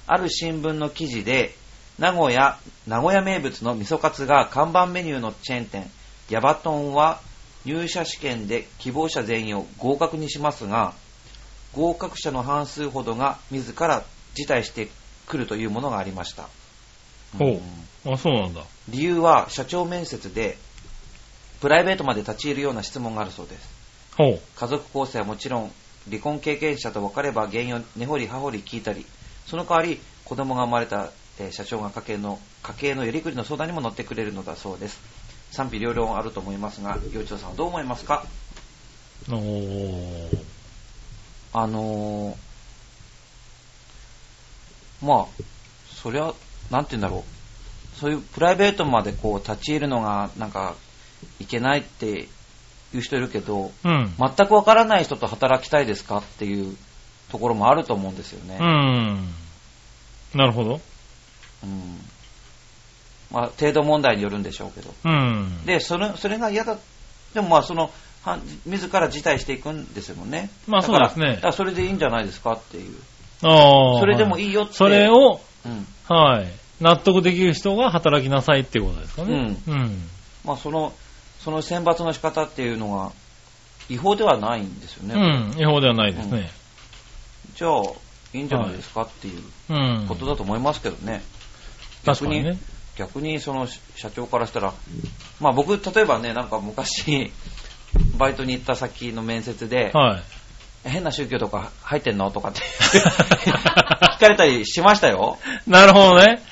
[0.07, 1.53] ある新聞の記事で、
[1.99, 5.91] 名古屋、名古屋名物の味噌カツが看板メニューのチェーン店、
[6.31, 7.21] ヤバトンは
[7.69, 10.95] 入社試験で希望者全員を合格にしますが、
[11.75, 14.05] 合格者の半数ほどが自ら
[14.35, 14.89] 辞退して
[15.27, 16.49] くるというものがありました。
[17.39, 17.49] ほう
[18.07, 18.63] うんあ、そうなんだ。
[18.89, 20.57] 理由は社長面接で
[21.61, 23.69] プライベートまで立ち入るような質問があるそうです。
[24.17, 24.41] ほう。
[24.57, 25.71] 家族構成はもちろん
[26.09, 29.05] 離婚経験者と別れば原因を根掘り葉掘り聞いたり
[29.47, 35.01] その代わり子供が生まれた、えー社長が家計の家計のやりくりの相談にも乗ってくれるのだそうです
[35.51, 38.25] 賛否両論あると思いますが幼稚さんはどう思いますか？
[39.29, 39.33] あ
[41.67, 42.35] のー
[45.03, 45.27] まあ
[46.03, 46.33] そりゃ
[46.71, 47.25] なんて言うんだろ
[47.97, 50.75] うそういうプライベートまでこう立ち入るのがなんか
[51.41, 52.29] いけないって
[52.95, 54.15] いう人いるけどうん。
[54.19, 56.19] 全くわからない人と働きたいですか？
[56.19, 56.77] っていう
[57.31, 58.59] ところもあると思うんですよね。
[58.61, 59.29] うん。
[60.35, 60.81] なるほど。
[61.65, 61.99] うん
[63.31, 64.95] まあ、程度問題によるんでしょうけど。
[65.05, 65.65] うん。
[65.67, 66.77] で、それそれが嫌だ。
[67.35, 67.91] でもまあ、その、
[68.23, 70.51] は自ら辞退していくんですよね。
[70.67, 72.95] まあそうですねだからそれでいいんじゃないですかっていう。
[73.43, 74.01] ああ。
[74.01, 74.75] それでもいいよって。
[74.75, 75.87] それを、うん。
[76.09, 76.47] はい。
[76.81, 79.57] 納得できる人が働きなさいっていうことですかね。
[79.67, 80.09] うん。
[80.45, 80.93] まあ、その、
[81.41, 83.13] その選抜の仕方っていうのが、
[83.89, 85.15] 違法ではないんですようね。
[85.15, 85.55] ん。
[85.59, 86.51] 違法ではないですね。
[87.55, 87.83] じゃあ、
[88.35, 90.07] いいんじゃないですかっていううん。
[90.09, 91.23] ことだと思いますけどね。
[92.05, 92.59] 確かにね。
[92.99, 94.75] 逆にその社長からしたら、
[95.41, 97.33] まあ僕、例えばね、なんか昔、
[98.19, 100.19] バイトに行った先の面接で、は
[100.85, 100.89] い。
[100.89, 102.31] 変な宗教とか入ってんの？
[102.31, 102.61] とかって
[104.17, 105.39] 聞かれたりしましたよ。
[105.67, 106.43] なるほどね。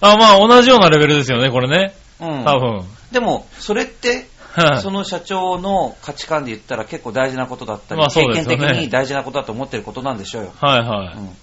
[0.00, 1.94] あ、まあ同じようなレベルですよね、これね。
[2.20, 2.44] うん。
[2.44, 2.84] 多分。
[3.12, 10.52] でも、それって、はいその社長の価値観で言ったら結構大事なことだったり、まあそう経験的に大事なことだと思ってることなんでしょうよ。
[10.60, 11.16] はいはい。
[11.16, 11.36] うん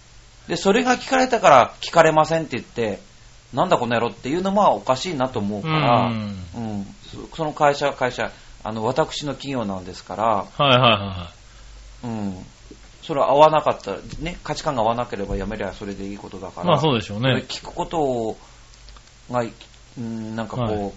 [0.48, 3.00] で、それが聞かれたから聞かれませんって言って、
[3.56, 6.14] なんだこの野郎っていうのもおかしいなと思うから、うん
[6.56, 8.32] うんそその会社、会社、
[8.64, 11.32] あの、私の企業なんですから、はいはいは
[12.04, 12.46] うん、
[13.02, 16.64] それは合わなかった、ね、価値観が合わなければやめりゃそれでいいことだかい。
[16.66, 17.46] ら、まあそうでしょうね。
[17.48, 18.38] 聞くことを
[19.32, 19.44] が、
[19.98, 20.92] うん、なんかこう、はい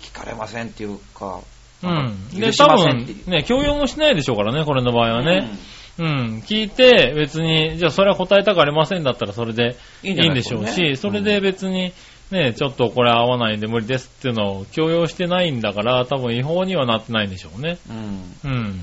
[0.00, 1.40] 聞かれませんっていうか、
[1.82, 2.28] うん。
[2.32, 5.48] 許で、多分、ね、強要もしないでしょうからね、これの場合はね。
[5.50, 5.58] うん。
[6.02, 11.92] 聞いて、別に、じゃあそれは答えたくありませんだったらそれでいいいんでしょうし、それで別に、
[12.30, 17.78] ね、ちょっとこれ合わないんで無理ですっていうのを強要してないんだから、多分違法にはなってないんでしょうね。
[17.88, 18.80] うん、うんうん。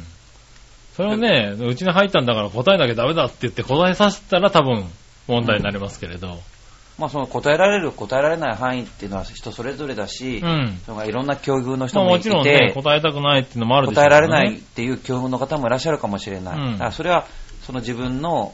[0.95, 4.85] それをね、うちに入ったんだから答えなきゃダメだって言って答えさせたら多分
[5.27, 6.39] 問題になりますけれど。
[6.97, 10.79] まあその答えられる、答えられない範囲っていうのは人それぞれだし、うん。
[11.07, 16.59] いろんな境遇のま人もいあもちろんねて、、答えたくないっていうのもあるでしょう答えからねれないっていう境遇の方もいらっしゃるかもしれない。
[16.59, 17.25] うんだからそれは、
[17.63, 18.53] その自分の、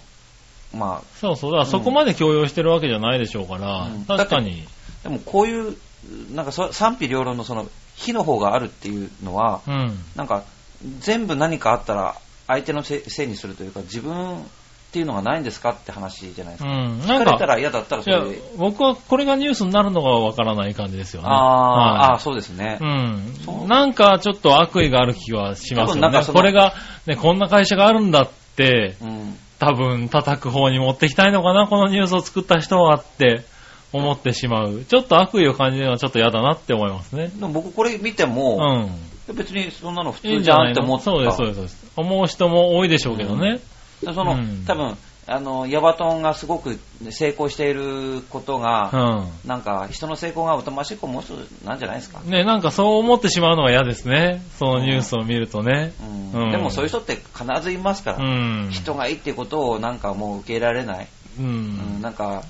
[0.73, 1.52] まそうそう。
[1.52, 4.65] だからそこまで強要してるわけじゃないでしょうから、うん確かに。
[5.04, 5.75] あ、でもこういう、
[6.34, 9.97] なんかそ賛否両論のその、非の方があるっていうのは、うん。
[10.15, 10.43] なんか、
[10.99, 12.15] 全部何かあったら、
[12.47, 14.43] 相手のせせいにするというか、自分
[14.89, 16.69] っていうのがないんですかって話じゃないですか。
[16.71, 16.99] うん。
[17.02, 21.28] 聞なんか、かれたら嫌だったらそれで。、僕はこれがニュースになるのがわからない感じですよね。
[21.30, 22.80] あはいそうですね。
[22.82, 23.67] うん。
[23.67, 26.21] なんかちょっと悪意がある気はしますよね。
[26.25, 26.73] これが、
[27.06, 29.38] ね、こんな会社があるんだって、うん。
[29.60, 33.43] 多分叩く方に持ってきたいのかな、このニュースを作った人はって
[33.93, 34.86] 思ってしまう。
[34.86, 37.28] ちょっと悪意を感じるのはちょっと嫌だなって思いますね。
[37.28, 39.10] でも僕これ見てうも、ん。
[39.36, 41.04] 別にそんなの普いいん通じゃんって思った。
[41.04, 41.91] そうです、そうですそうです。
[41.95, 43.54] 思う人も多いでしょうけどね。
[43.54, 43.62] で
[44.03, 44.97] その、うん多分、
[45.31, 46.79] あの、ヤバトンがすごく
[47.12, 48.89] 成功していることうが、
[49.45, 49.47] ん。
[49.47, 52.19] なんか人の成功が疎ましく思う人なんじゃないですか。
[52.21, 54.43] ね、なんかそう思ってしまうのが嫌ですね。
[54.57, 55.93] そのニュースを見るとね。
[56.01, 56.09] うん
[56.43, 58.69] うんでもそういう人って必ずいますかうら、ん。
[58.71, 61.07] 人がいいっていうことをなんかもう受け入れられない。
[61.39, 62.01] ううんん。
[62.01, 62.43] なんか、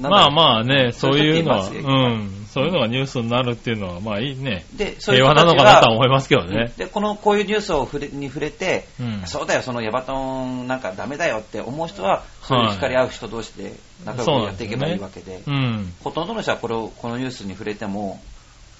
[0.00, 2.46] まあまあね、そそうういうのは、いうん。
[2.48, 4.64] そういうのがニュースになるっていうのは、まあいいね。
[4.74, 6.72] で、そういう平和なのかなとは思いますけどね。
[6.76, 9.22] で、この、こういうニュースを触れに触れて、うん。
[9.26, 15.92] そうだよ、そのヤバトンなんかダメだよって思う人は、そういう光り合う人同士で仲良くやっていけばいいわけで、うん。
[16.02, 18.20] ほとんどの人はこれを、このニュースに触れても、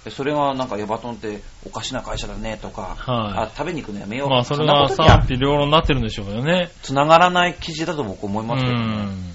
[0.05, 6.71] えそれはなんかヤバトンっておかしな会社だねとか、はいあ食べに行くのやめようまあそれんなはことには賛否両論になってるんでしょうけどね。
[6.83, 8.85] 繋がらない記事だと僕思いうますけどね。
[8.85, 9.32] ん。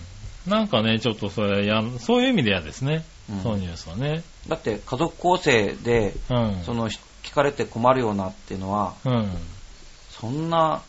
[0.48, 3.04] なんかね、ちょっとそれやん、そういう意味で嫌ですね。
[3.30, 4.24] うんそのニュースはね。
[4.48, 6.62] だって家族構成で、うん。
[6.64, 9.30] その聞かれて困るようなっていうのは、うん。
[10.10, 10.82] そんな、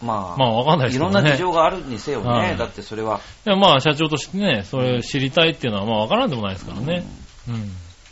[0.00, 1.04] まあ、まあわかんないですね。
[1.04, 7.04] ろんな事情があるにせよね、はいだってそれは、でもまあ社長としてね、それを知りたいっていうのはまあわからんでもないですからね。
[7.48, 7.70] うん。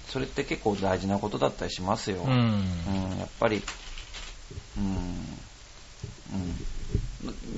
[0.08, 2.22] それって結構大事なことだったりしますよ。
[2.24, 2.30] うん。
[2.30, 3.62] うんやっぱり、
[4.76, 4.96] うん、うん。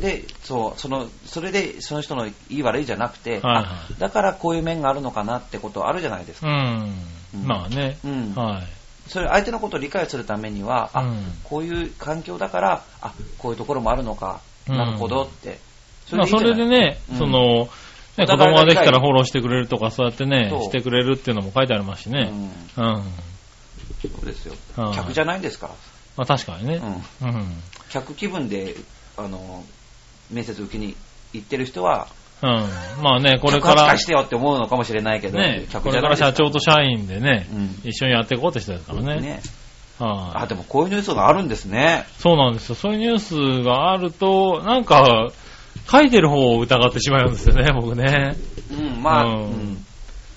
[0.00, 6.48] で、そう、その、それでその人のいい悪いじゃなくて、はいはいあだからこういう面があるのかなってことあるじゃないですか。
[6.48, 6.94] うん。
[7.34, 7.98] うんまあね。
[8.04, 8.34] うん。
[8.34, 8.66] はい。
[9.08, 15.58] それ相手のことを理解するためには、あ、うんこういう環境だから、あ、こういうところもあるのか、うんなるほどって。
[16.12, 17.68] まあそいいんじゃないれでね、うんその、
[18.16, 22.30] ね子供ができたらフォローしてくれるとか、そうやってねしてくれるっていうのも書いてありますしね。
[22.76, 23.02] うんうん。
[24.02, 24.54] そうですよ。
[24.76, 25.74] はい客じゃないんですから。
[26.16, 26.80] まあ確かにね。
[27.22, 27.62] うんうん。
[27.90, 28.76] 客気分で、
[29.16, 29.64] あの、
[30.30, 30.96] 面接受けに
[31.32, 32.08] 行ってる人は、
[32.42, 33.02] うん。
[33.02, 39.20] まあね、これ客から扱い、してよって思うのかもしれないけど、ね、客これからじゃないです社長と社員でね、うん一緒にやっていこうって人ですからね。
[39.20, 39.42] ね。
[39.98, 42.04] はいあ、でもこういうニュースがあるんですね。
[42.18, 42.74] そうなんですよ。
[42.74, 43.18] そういうニュー
[43.60, 45.30] スがあると、なんか、
[45.90, 48.36] 書いてる方を疑ってしまうんですよね、僕ね。
[48.72, 49.86] うん、まあ、ううんん。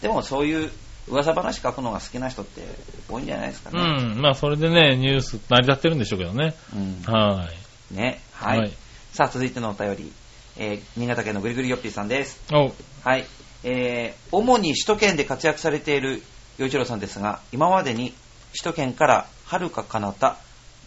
[0.02, 0.72] でもそういう
[1.08, 2.62] 噂話書くのが好きな人って
[3.10, 4.13] 多いんじゃないですかうね。
[4.13, 4.22] ん。
[4.22, 6.54] まあ、それでね、ニュース成り立ってるんでしょうけどね。
[6.76, 7.02] うん。
[7.12, 7.48] は
[7.92, 7.96] い。
[7.96, 8.22] ね。
[8.38, 8.60] はい。
[8.60, 8.73] はい
[9.13, 10.12] さあ、続いてのお便り。
[10.58, 12.39] えー新潟県のぐりぐりよっぴーさんです。
[12.52, 12.71] お
[13.04, 13.26] はい。
[13.63, 16.21] えー主に首都圏で活躍されている
[16.58, 18.13] 洋一郎さんですが、今までに
[18.52, 20.38] 首都圏から遥か彼方、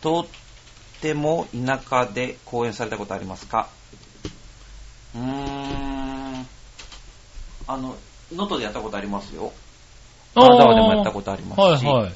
[0.01, 0.27] とっ
[1.01, 3.69] ても田舎で講演されたことありますか？
[5.15, 6.47] うーん。
[7.67, 7.97] あの、
[8.33, 9.53] 能登でやったことありますよ。
[10.35, 12.15] 金沢でもやったことありますしはいはい。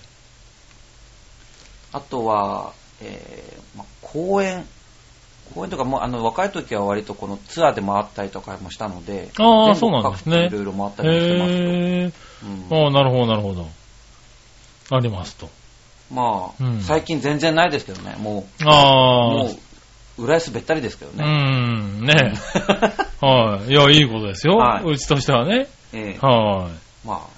[1.92, 4.66] あとは、えーまあ、公演、
[5.54, 10.46] 公演とかもうあの若い時は割とこのツアーで回ったりとかもしたので、ああ、全そうなんですね。
[10.46, 11.58] いろいろ回ったりもしてますよ。
[11.58, 12.12] へえ。
[12.70, 13.68] うんああ、なるほど、なるほど。
[14.90, 15.48] ありますと。
[16.12, 19.30] まあ、うん最近全然ないですけどね、もう、ああ。
[19.30, 19.50] も
[20.18, 21.24] う、浦安べったりですけどうね。
[21.24, 22.14] ん、ね。
[23.20, 23.70] はい。
[23.70, 24.56] いや、いいことですよ。
[24.56, 25.66] はいうちとしてはね。
[25.92, 26.68] ええは
[27.04, 27.33] まあ、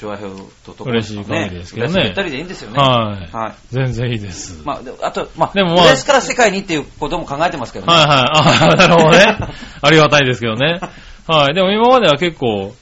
[0.00, 2.72] 調和表とと嬉しい限りですけどね浦安べったりでいいんですよい。
[2.72, 2.78] ね。
[2.80, 3.36] はい。
[3.36, 3.54] はい。
[3.70, 4.62] 全然いいです。
[4.64, 7.92] まあ、であと、まあ、でもまあ浦安から世界にっていうことも考えてますけどね。
[7.92, 8.16] はいはい。
[8.16, 9.38] ああ、なるほどね。
[9.82, 10.80] ありがたいですけどね。
[11.26, 11.54] はい。
[11.54, 12.74] でも今までは結構、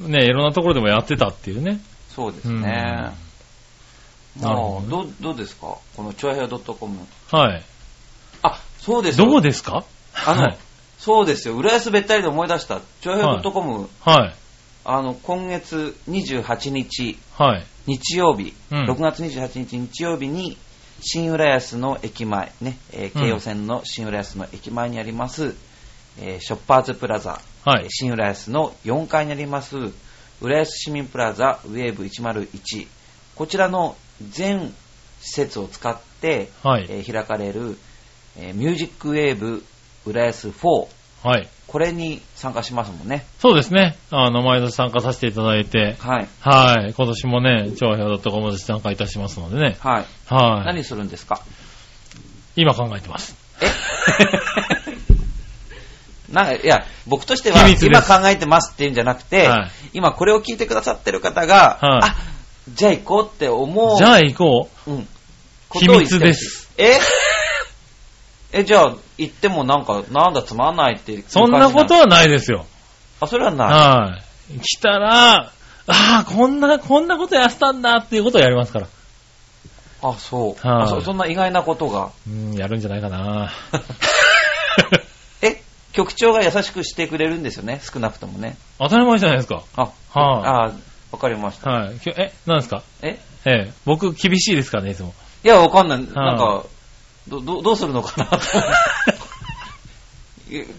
[0.00, 1.80] ね、いろんなところでもやってたっていうね。
[2.14, 3.12] そうですね。
[4.40, 5.76] なるほもう、どう、どうですか？
[5.96, 6.98] この、ちょいへよ .com。
[7.30, 7.62] はい。
[8.42, 9.84] あ、そうですよどこですか？
[10.14, 10.56] あの、はい
[10.96, 11.54] そうですよ。
[11.54, 12.80] 浦安べったりで思い出した。
[13.02, 14.34] ちょいへよ .com、はい。
[14.84, 17.64] あの、今月28日、はい。
[17.86, 18.84] 日曜日、うん。
[18.84, 20.56] 6月28日日曜日に、
[21.00, 25.54] 新浦安の駅前、ね、えー京葉線の新浦安の駅前にあります、
[26.20, 27.84] えーショッパーズプラザ、はい。
[27.84, 29.76] えー新浦安の4階にあります、
[30.40, 32.86] 浦安市民プラザウェーブ101、
[33.36, 33.96] こちらの
[34.30, 34.72] 全
[35.20, 36.86] 施設を使って、はい。
[36.88, 37.78] えー開かれる、
[38.38, 39.64] えーミュージックウェーブ
[40.06, 40.88] 浦安4、
[41.22, 41.48] はい。
[41.66, 43.24] これに参加しますもんね。
[43.40, 43.96] そうですね。
[44.10, 46.28] あの、毎年参加させていただいて、はい。
[46.40, 46.94] はい。
[46.96, 49.76] 今年もね、長平 .com で参加いたしますのでね。
[49.80, 50.04] はい。
[50.32, 50.66] はい。
[50.66, 51.40] 何するんですか？
[52.56, 53.34] 今考えてます。
[53.60, 53.66] え？
[56.32, 62.16] なんか、いや、僕としては、秘密です今考えてますっていうんじゃなくて、はい今これを聞いてくださってる方が、はいあ、
[62.72, 63.98] じゃあ行こうって思う。
[63.98, 64.90] じゃあ行こう。
[64.90, 65.06] うん。
[65.72, 66.46] 秘密ですことを言ってほしい。
[66.82, 66.98] え？
[68.56, 72.66] え、じゃあ、行ってもなんか、なんだつまんないってそんなことはないですよ。
[73.20, 73.68] あ、それはない。
[73.68, 74.18] は
[74.56, 74.60] い。
[74.60, 75.50] 来たら、あ
[75.86, 78.86] あ、こんな、こんなことやってたんだっていうことをやりますから。
[80.02, 81.00] あ、そう、はいあそ。
[81.00, 82.10] そんな意外なことが。
[82.28, 83.50] うん、やるんじゃないかな。
[85.42, 85.62] え、
[85.92, 88.56] 局長が優しくしてくれるんですよね、少なくともね。
[88.78, 89.62] 当たり前じゃないですか。
[89.76, 90.72] あ、はいあ、
[91.12, 91.70] わかりました。
[91.70, 91.98] はい。
[91.98, 92.82] きえ、何ですか？
[93.02, 93.18] え？
[93.46, 95.12] ええ、僕厳しいですからね、いつも。
[95.44, 95.98] いや、わかんない。
[95.98, 96.64] なんか、
[97.28, 98.28] ど、ど、どうするのかな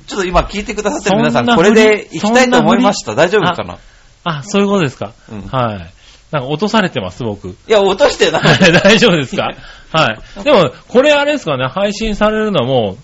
[0.08, 3.16] ちょっと今聞いてくださってる皆さん、これで行きたいと思いました。
[3.16, 3.80] 大丈夫かな？
[4.24, 5.12] あ、そういうことですか？
[5.32, 5.92] うんはい。
[6.32, 7.50] なんか落とされてます、僕。
[7.50, 8.42] いや、落としてない。
[8.42, 9.50] は い大丈夫ですか？
[9.92, 10.44] はい。
[10.44, 12.98] でも、これあれですかね、配信されるのはも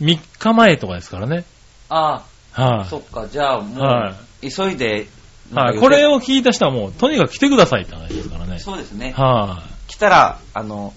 [0.00, 1.44] う、3日前とかですからね。
[1.88, 2.22] あ
[2.54, 2.88] あ、はい。
[2.88, 5.06] そっか、じゃあもはう、急いで、
[5.52, 5.78] はい。
[5.78, 8.58] これを聞いた人はもう、とにかく来てくださいって話ですからね。
[8.58, 9.12] そうですね。
[9.16, 10.92] は来たら、あの、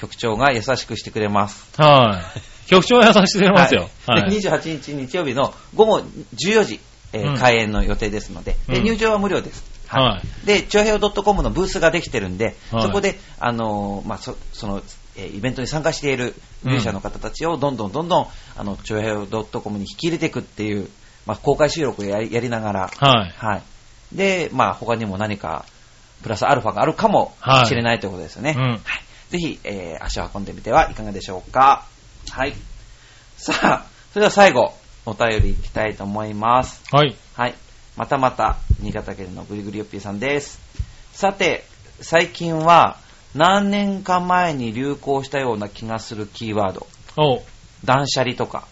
[0.00, 1.68] 局長が優しくしてくれます。
[1.78, 1.82] い。
[1.82, 2.22] は
[2.66, 2.68] い。
[2.68, 3.88] 局長は優しくしてくれますよ。
[4.06, 4.30] はいはい。
[4.30, 6.80] で28日日曜日の午後14時、
[7.12, 9.64] えーうん開演の予定ですので、でうん入場は無料です。
[9.88, 10.46] はい。
[10.46, 14.82] で、ちょうへい .com のブースができてるんで、はいそこで、あのーまあ、そその、
[15.16, 20.88] えーイベントに参加しているミュージシャンの方たちをどんどんどんどん、あの、ちょうへい .com に引き入れていくっていう、
[21.26, 23.34] まあ、公開収録をやりやりながら、はい。
[23.36, 23.62] はい。
[24.12, 25.64] で、まあ、他にも何か、
[26.22, 28.54] プラスアルファがあるかもはいしれないということですよね。
[28.56, 28.80] うんはい。
[29.30, 31.86] ぜひ、えー足を運んでみてはいかがでしょうか。
[32.28, 32.54] はい。
[33.36, 34.74] さあ、それでは最後、
[35.06, 36.82] お便りいきたいと思います。
[36.92, 37.16] はい。
[37.34, 37.54] はい。
[37.96, 40.58] またまた、新潟県のぐりぐりよっぴーさんです。
[41.12, 41.64] さて、
[42.00, 42.98] 最近は、
[43.34, 47.42] 何年か前に流行したような気がするキーワード、お
[47.84, 48.66] 断捨離とか、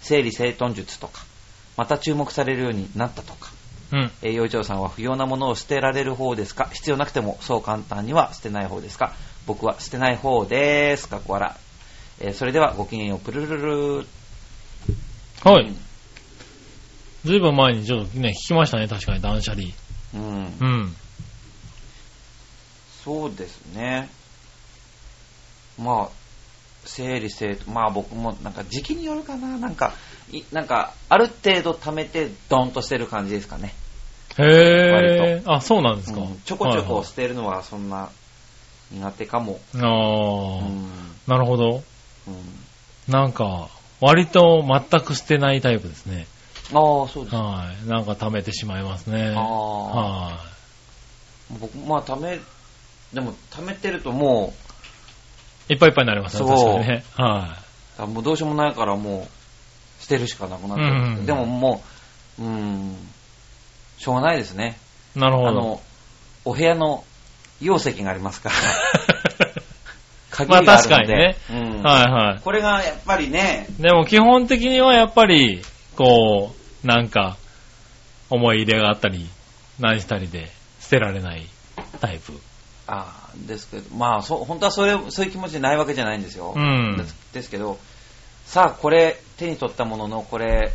[0.00, 1.24] 整理整頓術とか、
[1.76, 3.50] また注目されるようになったとか、
[3.90, 4.10] うん。
[4.22, 6.68] えー、洋一郎さんは不要なものを捨てられる方ですか？
[6.72, 9.12] 必要なくてもそう簡単には捨てない方ですか？
[9.48, 11.08] 僕は捨てない方です。
[11.08, 11.50] かっこ笑
[12.20, 12.24] い。
[12.26, 14.06] えーそれではごきげんよう、プルルルル
[15.42, 15.72] はい。
[17.24, 19.68] ずいぶん前にちょっとね、聞きましたね、確かに断捨離。
[20.14, 20.58] うん。
[20.60, 20.96] うん。
[23.02, 24.10] そうですね。
[25.78, 26.08] まあ、
[26.84, 29.56] 整理整頓、まあ僕もなんか時期によるかな。
[29.56, 29.94] なんか、
[30.30, 33.74] いなんか、ある程度貯めてドンとしてる感じですかね。
[34.36, 35.50] へー。
[35.50, 36.20] あ、そうなんですか。
[36.20, 38.10] うんちょこちょこはい捨てるのはそんな
[38.90, 39.52] 苦手かも。
[39.52, 40.90] はい、あうー、ん。
[41.26, 41.82] なるほど。
[42.26, 42.34] うん
[43.08, 43.70] なんか、
[44.00, 46.26] 割と全く捨てないタイプですね。
[46.74, 47.36] ああ、そうです。
[47.36, 47.88] はい。
[47.88, 49.28] なんか貯めてしまいますね。
[49.28, 50.38] あーは
[51.58, 52.38] 僕、まあ、貯め、
[53.14, 54.52] でも、貯めてるとも
[55.70, 55.72] い。
[55.72, 57.04] いっぱいいっぱいになりますね、そう確かにね。
[57.14, 57.56] は
[57.98, 61.82] う、あもうどうしようもないからもう、捨てるしかなくなっちゃうんですけど、うんでもも
[62.38, 62.96] う、うん、
[63.96, 64.78] しょうがないですね。
[65.16, 65.18] い。
[65.18, 65.48] なるほど。
[65.48, 65.80] あの、
[66.44, 67.04] お部屋の
[67.60, 68.54] 容石がありますから、
[70.46, 72.40] があるので、確かにねうんはいはい。
[72.42, 75.62] これがやっぱりね、でも基本的にはやっぱり、
[75.96, 77.36] こう、なんか、
[78.30, 79.28] 思い入れがあったり、
[79.80, 81.46] 何したりで捨てられない
[82.00, 82.32] タイプ。
[82.86, 86.54] あーですけど、まあ、そう本当はそれ、そういう気持ちないわけじゃないんですよ。
[86.56, 87.78] うんですですけど、
[88.46, 90.72] さあ、これ、手に取ったものの、これ、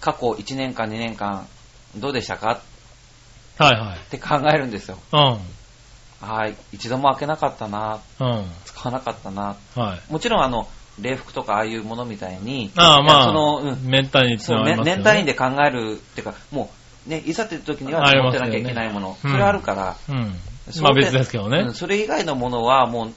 [0.00, 1.46] 過去1年間、2年間、
[1.96, 2.60] どうでしたか？
[3.58, 3.98] はいはい。
[3.98, 4.98] って考えるんですよ。
[5.12, 5.38] うん。
[6.22, 8.46] はい、一度も開けなかったな、うん。
[8.64, 9.56] 使わなかったな。
[9.74, 10.12] はい。
[10.12, 10.68] もちろん、あの、
[11.00, 14.96] 礼服とかああいうものみたいに、ああ、まあ、その、うん、めったにつそう、ね、ながりますよね。
[14.96, 16.70] 年単位で考えるっていうか、も
[17.06, 20.38] う、ね、いざっていう時には持ってなきゃいけないもの、ねそれあるから、うん。
[20.80, 21.74] まあ別ですけどねうん。
[21.74, 23.12] それ以外のものはもう、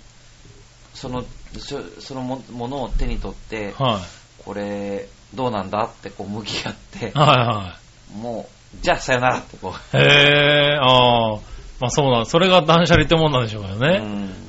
[0.96, 1.24] その、
[1.60, 4.02] そそのもものを手に取って、は
[4.44, 7.78] これ、どうなんだってこう向き合ってい。、は
[8.16, 9.98] もう、じゃあさよならってこう。
[9.98, 11.55] へえ、ああ。
[11.80, 14.00] まあそうなん、それが断捨離ってもんなんでしょうけどね。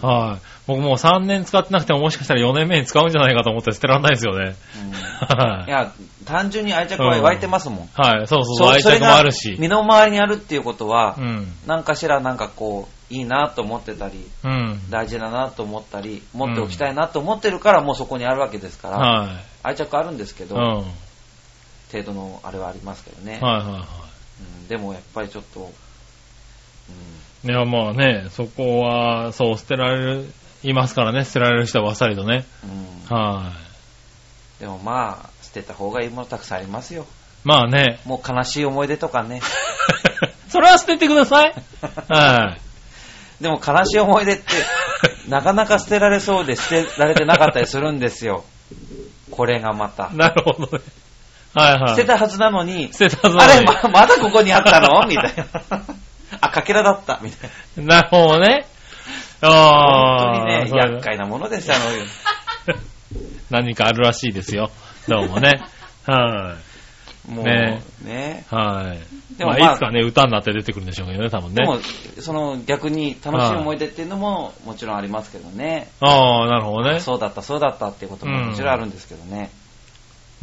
[0.03, 0.47] うんはい。
[0.67, 4.57] 僕もう3年使ってなくてももしかしたら4年目に使うんじゃないかと思って捨てらんないですよね。
[4.85, 5.93] うんは いや、
[6.25, 7.79] 単純に愛着は湧いてますもん。
[7.85, 7.89] い。
[7.95, 9.57] はい、そうそう愛着もあるし。
[9.59, 11.53] 身の回りにあるっていうことはう、ん。
[11.67, 14.91] 何かしらなんかこう、いいなと思ってたり、うん。
[14.91, 19.29] 大事だなと思ったり、持っておきたいなと思ってるからもうそこにあるわけですから、は
[19.63, 20.49] 愛着あるんですけい。
[20.49, 20.63] ど、うん。
[20.63, 20.85] はい
[21.93, 23.35] 程度のあれはありますけどね。
[23.35, 23.87] はいは
[24.41, 25.71] うんでもやっぱりちょっと、
[27.45, 27.49] い。
[27.49, 30.33] いや、まあね、そこは、そう、捨てられる、
[30.63, 32.45] いますからね、捨てられる人はわさりとね。
[32.65, 33.53] うんうんは
[34.59, 37.03] でもまあ、捨てた方がいいものたくさんありますよ。
[37.03, 37.07] い。
[37.45, 38.01] まあね。
[38.05, 39.43] もう悲しい思い出とかね。
[40.49, 41.55] それは捨ててください。
[42.09, 43.43] はい。
[43.43, 44.45] でも悲しい思い出って、
[45.29, 48.45] なかなか捨てられそうで捨てられてなかったりするんですよ。
[49.31, 50.09] これがまた。
[50.11, 50.83] なるほどね。
[51.55, 51.89] はいはい。
[51.91, 55.07] 捨てたはずなのに、捨てたはずなのにあれま、まだここにあったの？
[55.07, 55.83] みたいな。
[56.41, 57.21] あ、かけらだった。
[57.23, 57.97] みたいな。
[57.97, 58.67] なるほどね。
[59.41, 60.35] ああ。
[60.35, 61.85] 本当にね、厄介なものです、あの、
[63.51, 64.71] 何かあるらしいですよ。
[65.09, 65.53] どうもね。
[66.07, 66.57] は
[67.29, 67.31] い。
[67.31, 68.45] もう、ねね。
[68.49, 69.37] はい。
[69.37, 71.63] でもまあまあ、いつかね、歌になって出てくるんでしょうけどね、多分ね。
[71.63, 71.79] でも、
[72.21, 75.89] その逆に楽しい思い出っていうのももちろんありますけどね。
[76.01, 77.01] ああ、なるほどね。
[77.01, 79.51] そうだった、そうだったっていうことももちろんあるんですけどね。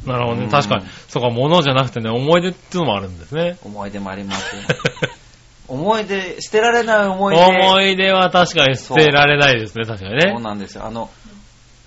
[0.06, 0.44] なるほどね。
[0.46, 0.86] うん確かに。
[1.08, 3.58] そうか、物じゃなくてね、思い出っていうのもあるんですね。
[3.64, 4.62] 思い出もありますよ。
[5.68, 7.42] 思い出、捨てられない思い出。
[7.46, 10.40] 思い出は確かに捨てられないですね、確かにそうね。
[10.42, 10.86] なんですよ。
[10.86, 11.10] あの、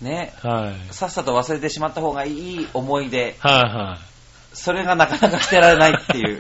[0.01, 0.95] ね、はい。
[0.95, 3.35] さっさと忘れてしまった方がいい思い出。
[3.39, 3.99] はいはい。
[4.57, 6.39] それがなかなか捨てられないっていう。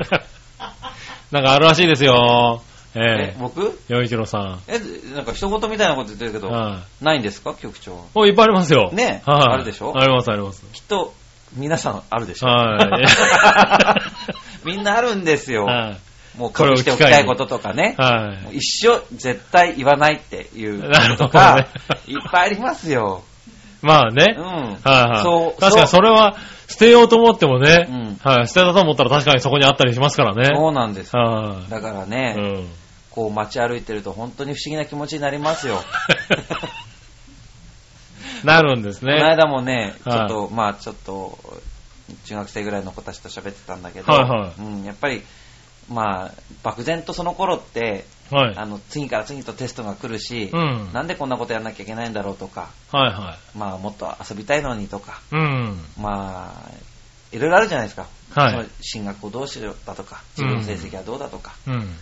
[1.32, 2.62] なんかあるらしいですよ。
[2.94, 3.02] ええ
[3.34, 3.36] え。
[3.38, 3.78] 僕？
[3.88, 4.60] 洋一郎さん。
[4.68, 4.80] え、
[5.14, 7.04] なんか一言みたいなこと言ってるけど、はい。
[7.04, 7.54] ないんですか？
[7.54, 8.06] 局長。
[8.14, 8.90] お、いっぱいありますよ。
[8.92, 9.42] ねはい。
[9.52, 9.92] あるでしょ？
[9.94, 10.64] ありますあります。
[10.72, 11.12] きっと、
[11.54, 12.78] 皆さんあるでしょは
[14.64, 14.64] い。
[14.64, 15.64] みんなあるんですよ。
[15.66, 15.96] はい。
[16.36, 17.94] もう隠しておきたいこととかね。
[17.98, 21.66] はもう一生絶対言わないっていうこととかね、
[22.06, 23.22] いっぱいありますよ。
[23.82, 23.86] い。
[23.86, 24.34] まあね。
[24.36, 24.44] うん。
[24.44, 25.22] はいはい。
[25.22, 26.36] そう確かにそれは
[26.68, 30.50] 捨てようと思ってもね、うんはい、捨てたと思ったら確かにそこにあったりしますからね。
[30.54, 31.16] そうなんです。
[31.16, 32.08] はだからい。
[32.08, 32.68] ね、うん。
[33.10, 35.82] こう街歩いてると本当に不思議な気持ちになりますよ。
[38.44, 39.22] なるんですこのね。
[39.22, 41.38] 間もね、ちょはいっと、まあちょっと、
[42.24, 45.22] 中学生ぐらいの子たちと喋ってたんだけど、はいはいうん、やっぱり、
[45.88, 46.32] まあ、
[46.62, 48.56] 漠然とその頃って、はい。
[48.56, 55.36] あの、次から次とテストが来るし、うんなんでこんなことやんなきゃいけないんだろうとか、はいはまあもっと遊びたいのにとか、い。
[55.36, 55.78] うん。
[55.96, 56.70] まあ、
[57.30, 58.08] いろいろあるじゃないですか。
[58.34, 61.54] はいその進学をどうしようだとか、自分の成績はどうだとか。
[61.66, 61.96] うん。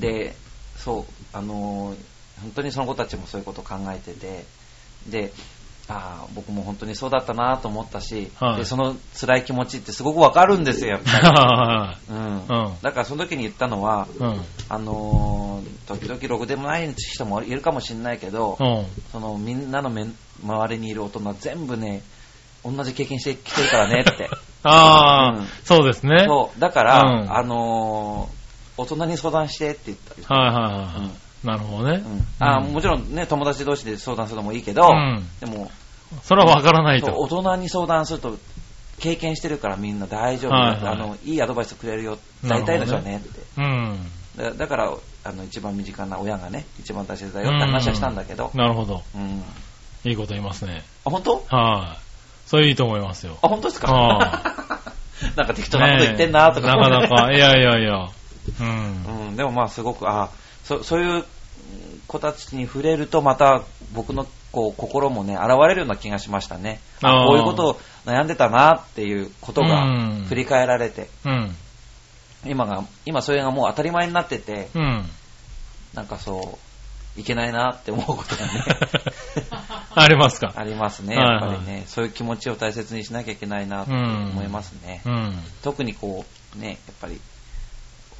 [0.00, 0.36] で、
[0.76, 4.44] そう、あのー本当にその子たちもそういうことを考えてて、
[5.08, 5.32] で、
[5.88, 12.14] ああ、僕も本当にそうだったなと思ったし、はいで、その辛い気持ちってすごくわかるんですよ、やっぱはり。
[12.14, 12.26] うん。
[12.26, 14.18] うんだからその時に言ったのは、い。
[14.18, 14.40] うん。
[14.68, 18.86] あのー時々ろくでもない人もいるかもしれないけど、うん。
[19.12, 20.14] そのみんなの面
[20.44, 22.02] 周りにいる大人全部ね、
[22.64, 24.28] 同じ経験してきてるからねって。
[24.64, 26.24] ああ、うんそうですね。
[26.26, 28.36] そう、だから、うんあのー
[28.78, 30.14] 大人に相談してって言った。
[30.16, 31.25] 言ったはいはいはい。
[31.44, 32.02] なるほどね。
[32.04, 35.70] うんあうんもちろんね、友達同士で相談するのもいいけど、うんでも、
[36.22, 37.12] それはわからないと。
[37.16, 38.36] 大人に相談すると、
[38.98, 43.40] 経験してるからみんな大丈夫、はいはいあの、いいアドバイスくれるよ、大体の人はねって。
[43.58, 44.10] うん。
[44.36, 44.92] だだから、
[45.24, 49.02] あの、一番身近な親がね、一番大切だよって話はしたんだけど、なるほど。
[49.14, 49.42] うん。
[50.04, 50.84] いいこと言いますね。
[51.04, 51.44] あ、本当？
[51.48, 52.48] はい。
[52.48, 53.36] それいいと思いますよ。
[53.42, 53.92] あ、本当ですか？
[53.92, 54.42] は
[55.36, 58.08] なんか適当なこと言ってんなとか、ねえなかなか、いやいやいや。
[58.60, 59.26] うん。
[59.28, 60.30] うん、でもまあすごく、あ
[60.66, 61.24] そそういう
[62.06, 63.62] 子たちに触れるとまた
[63.94, 66.80] 僕のこう心もね、現れるような気がしましたね。
[67.00, 69.88] こういうことを悩んでたなっていうことがう
[70.22, 71.54] ん振り返られて、うん。
[72.46, 75.04] 今が、今それがもう当たり前になってて、うん。
[75.94, 76.58] なんかそ
[77.16, 78.64] う、いけないなって思うことがね、
[79.94, 80.52] ありますか？
[80.54, 81.84] ありますね、はいやっぱりね。
[81.86, 85.00] そういう気持ちを大切にしなきゃいけないなと思いますね。
[85.06, 85.38] うん。
[85.62, 86.24] 特にこ
[86.56, 87.20] う、ね、やっぱり、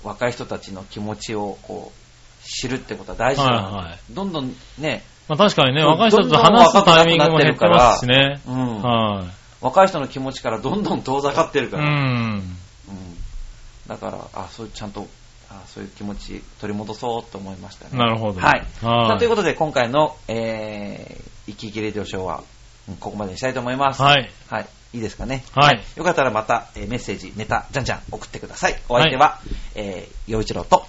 [0.02, 2.05] 若い人たちの気持ちをこう、
[2.46, 8.40] 知るってことは大事だな、はいはいどんどんね、まあ確かにね、若い人と話すタイミングも減ってますしね。
[8.46, 9.24] うんは
[9.60, 11.68] 若い人の気持ちからどんどん遠ざかってるい。
[11.68, 11.92] うから、うん
[12.38, 12.56] ん。
[13.88, 15.08] だから、あ、そういうちゃんと、
[15.48, 17.98] あそういう気持ち取り戻そうと思いましたね。
[17.98, 18.40] なるほど。
[18.40, 18.66] はい。
[18.84, 22.42] はいということで、今回の、えー、生き生きレディオショーは、
[22.88, 24.02] うんここまでにしたいと思います。
[24.02, 24.30] はい。
[24.48, 24.66] はい。
[24.92, 25.42] いいですかね。
[25.56, 25.82] はい。
[25.96, 28.80] よかったらまた、えーメッセージ、ネタ、じゃんじゃん送ってください。
[28.88, 29.40] お相手は、
[29.74, 30.86] えー、陽一郎と、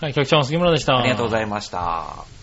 [0.00, 0.96] はい、局長の杉村でした。
[0.96, 2.37] ありがとうございました。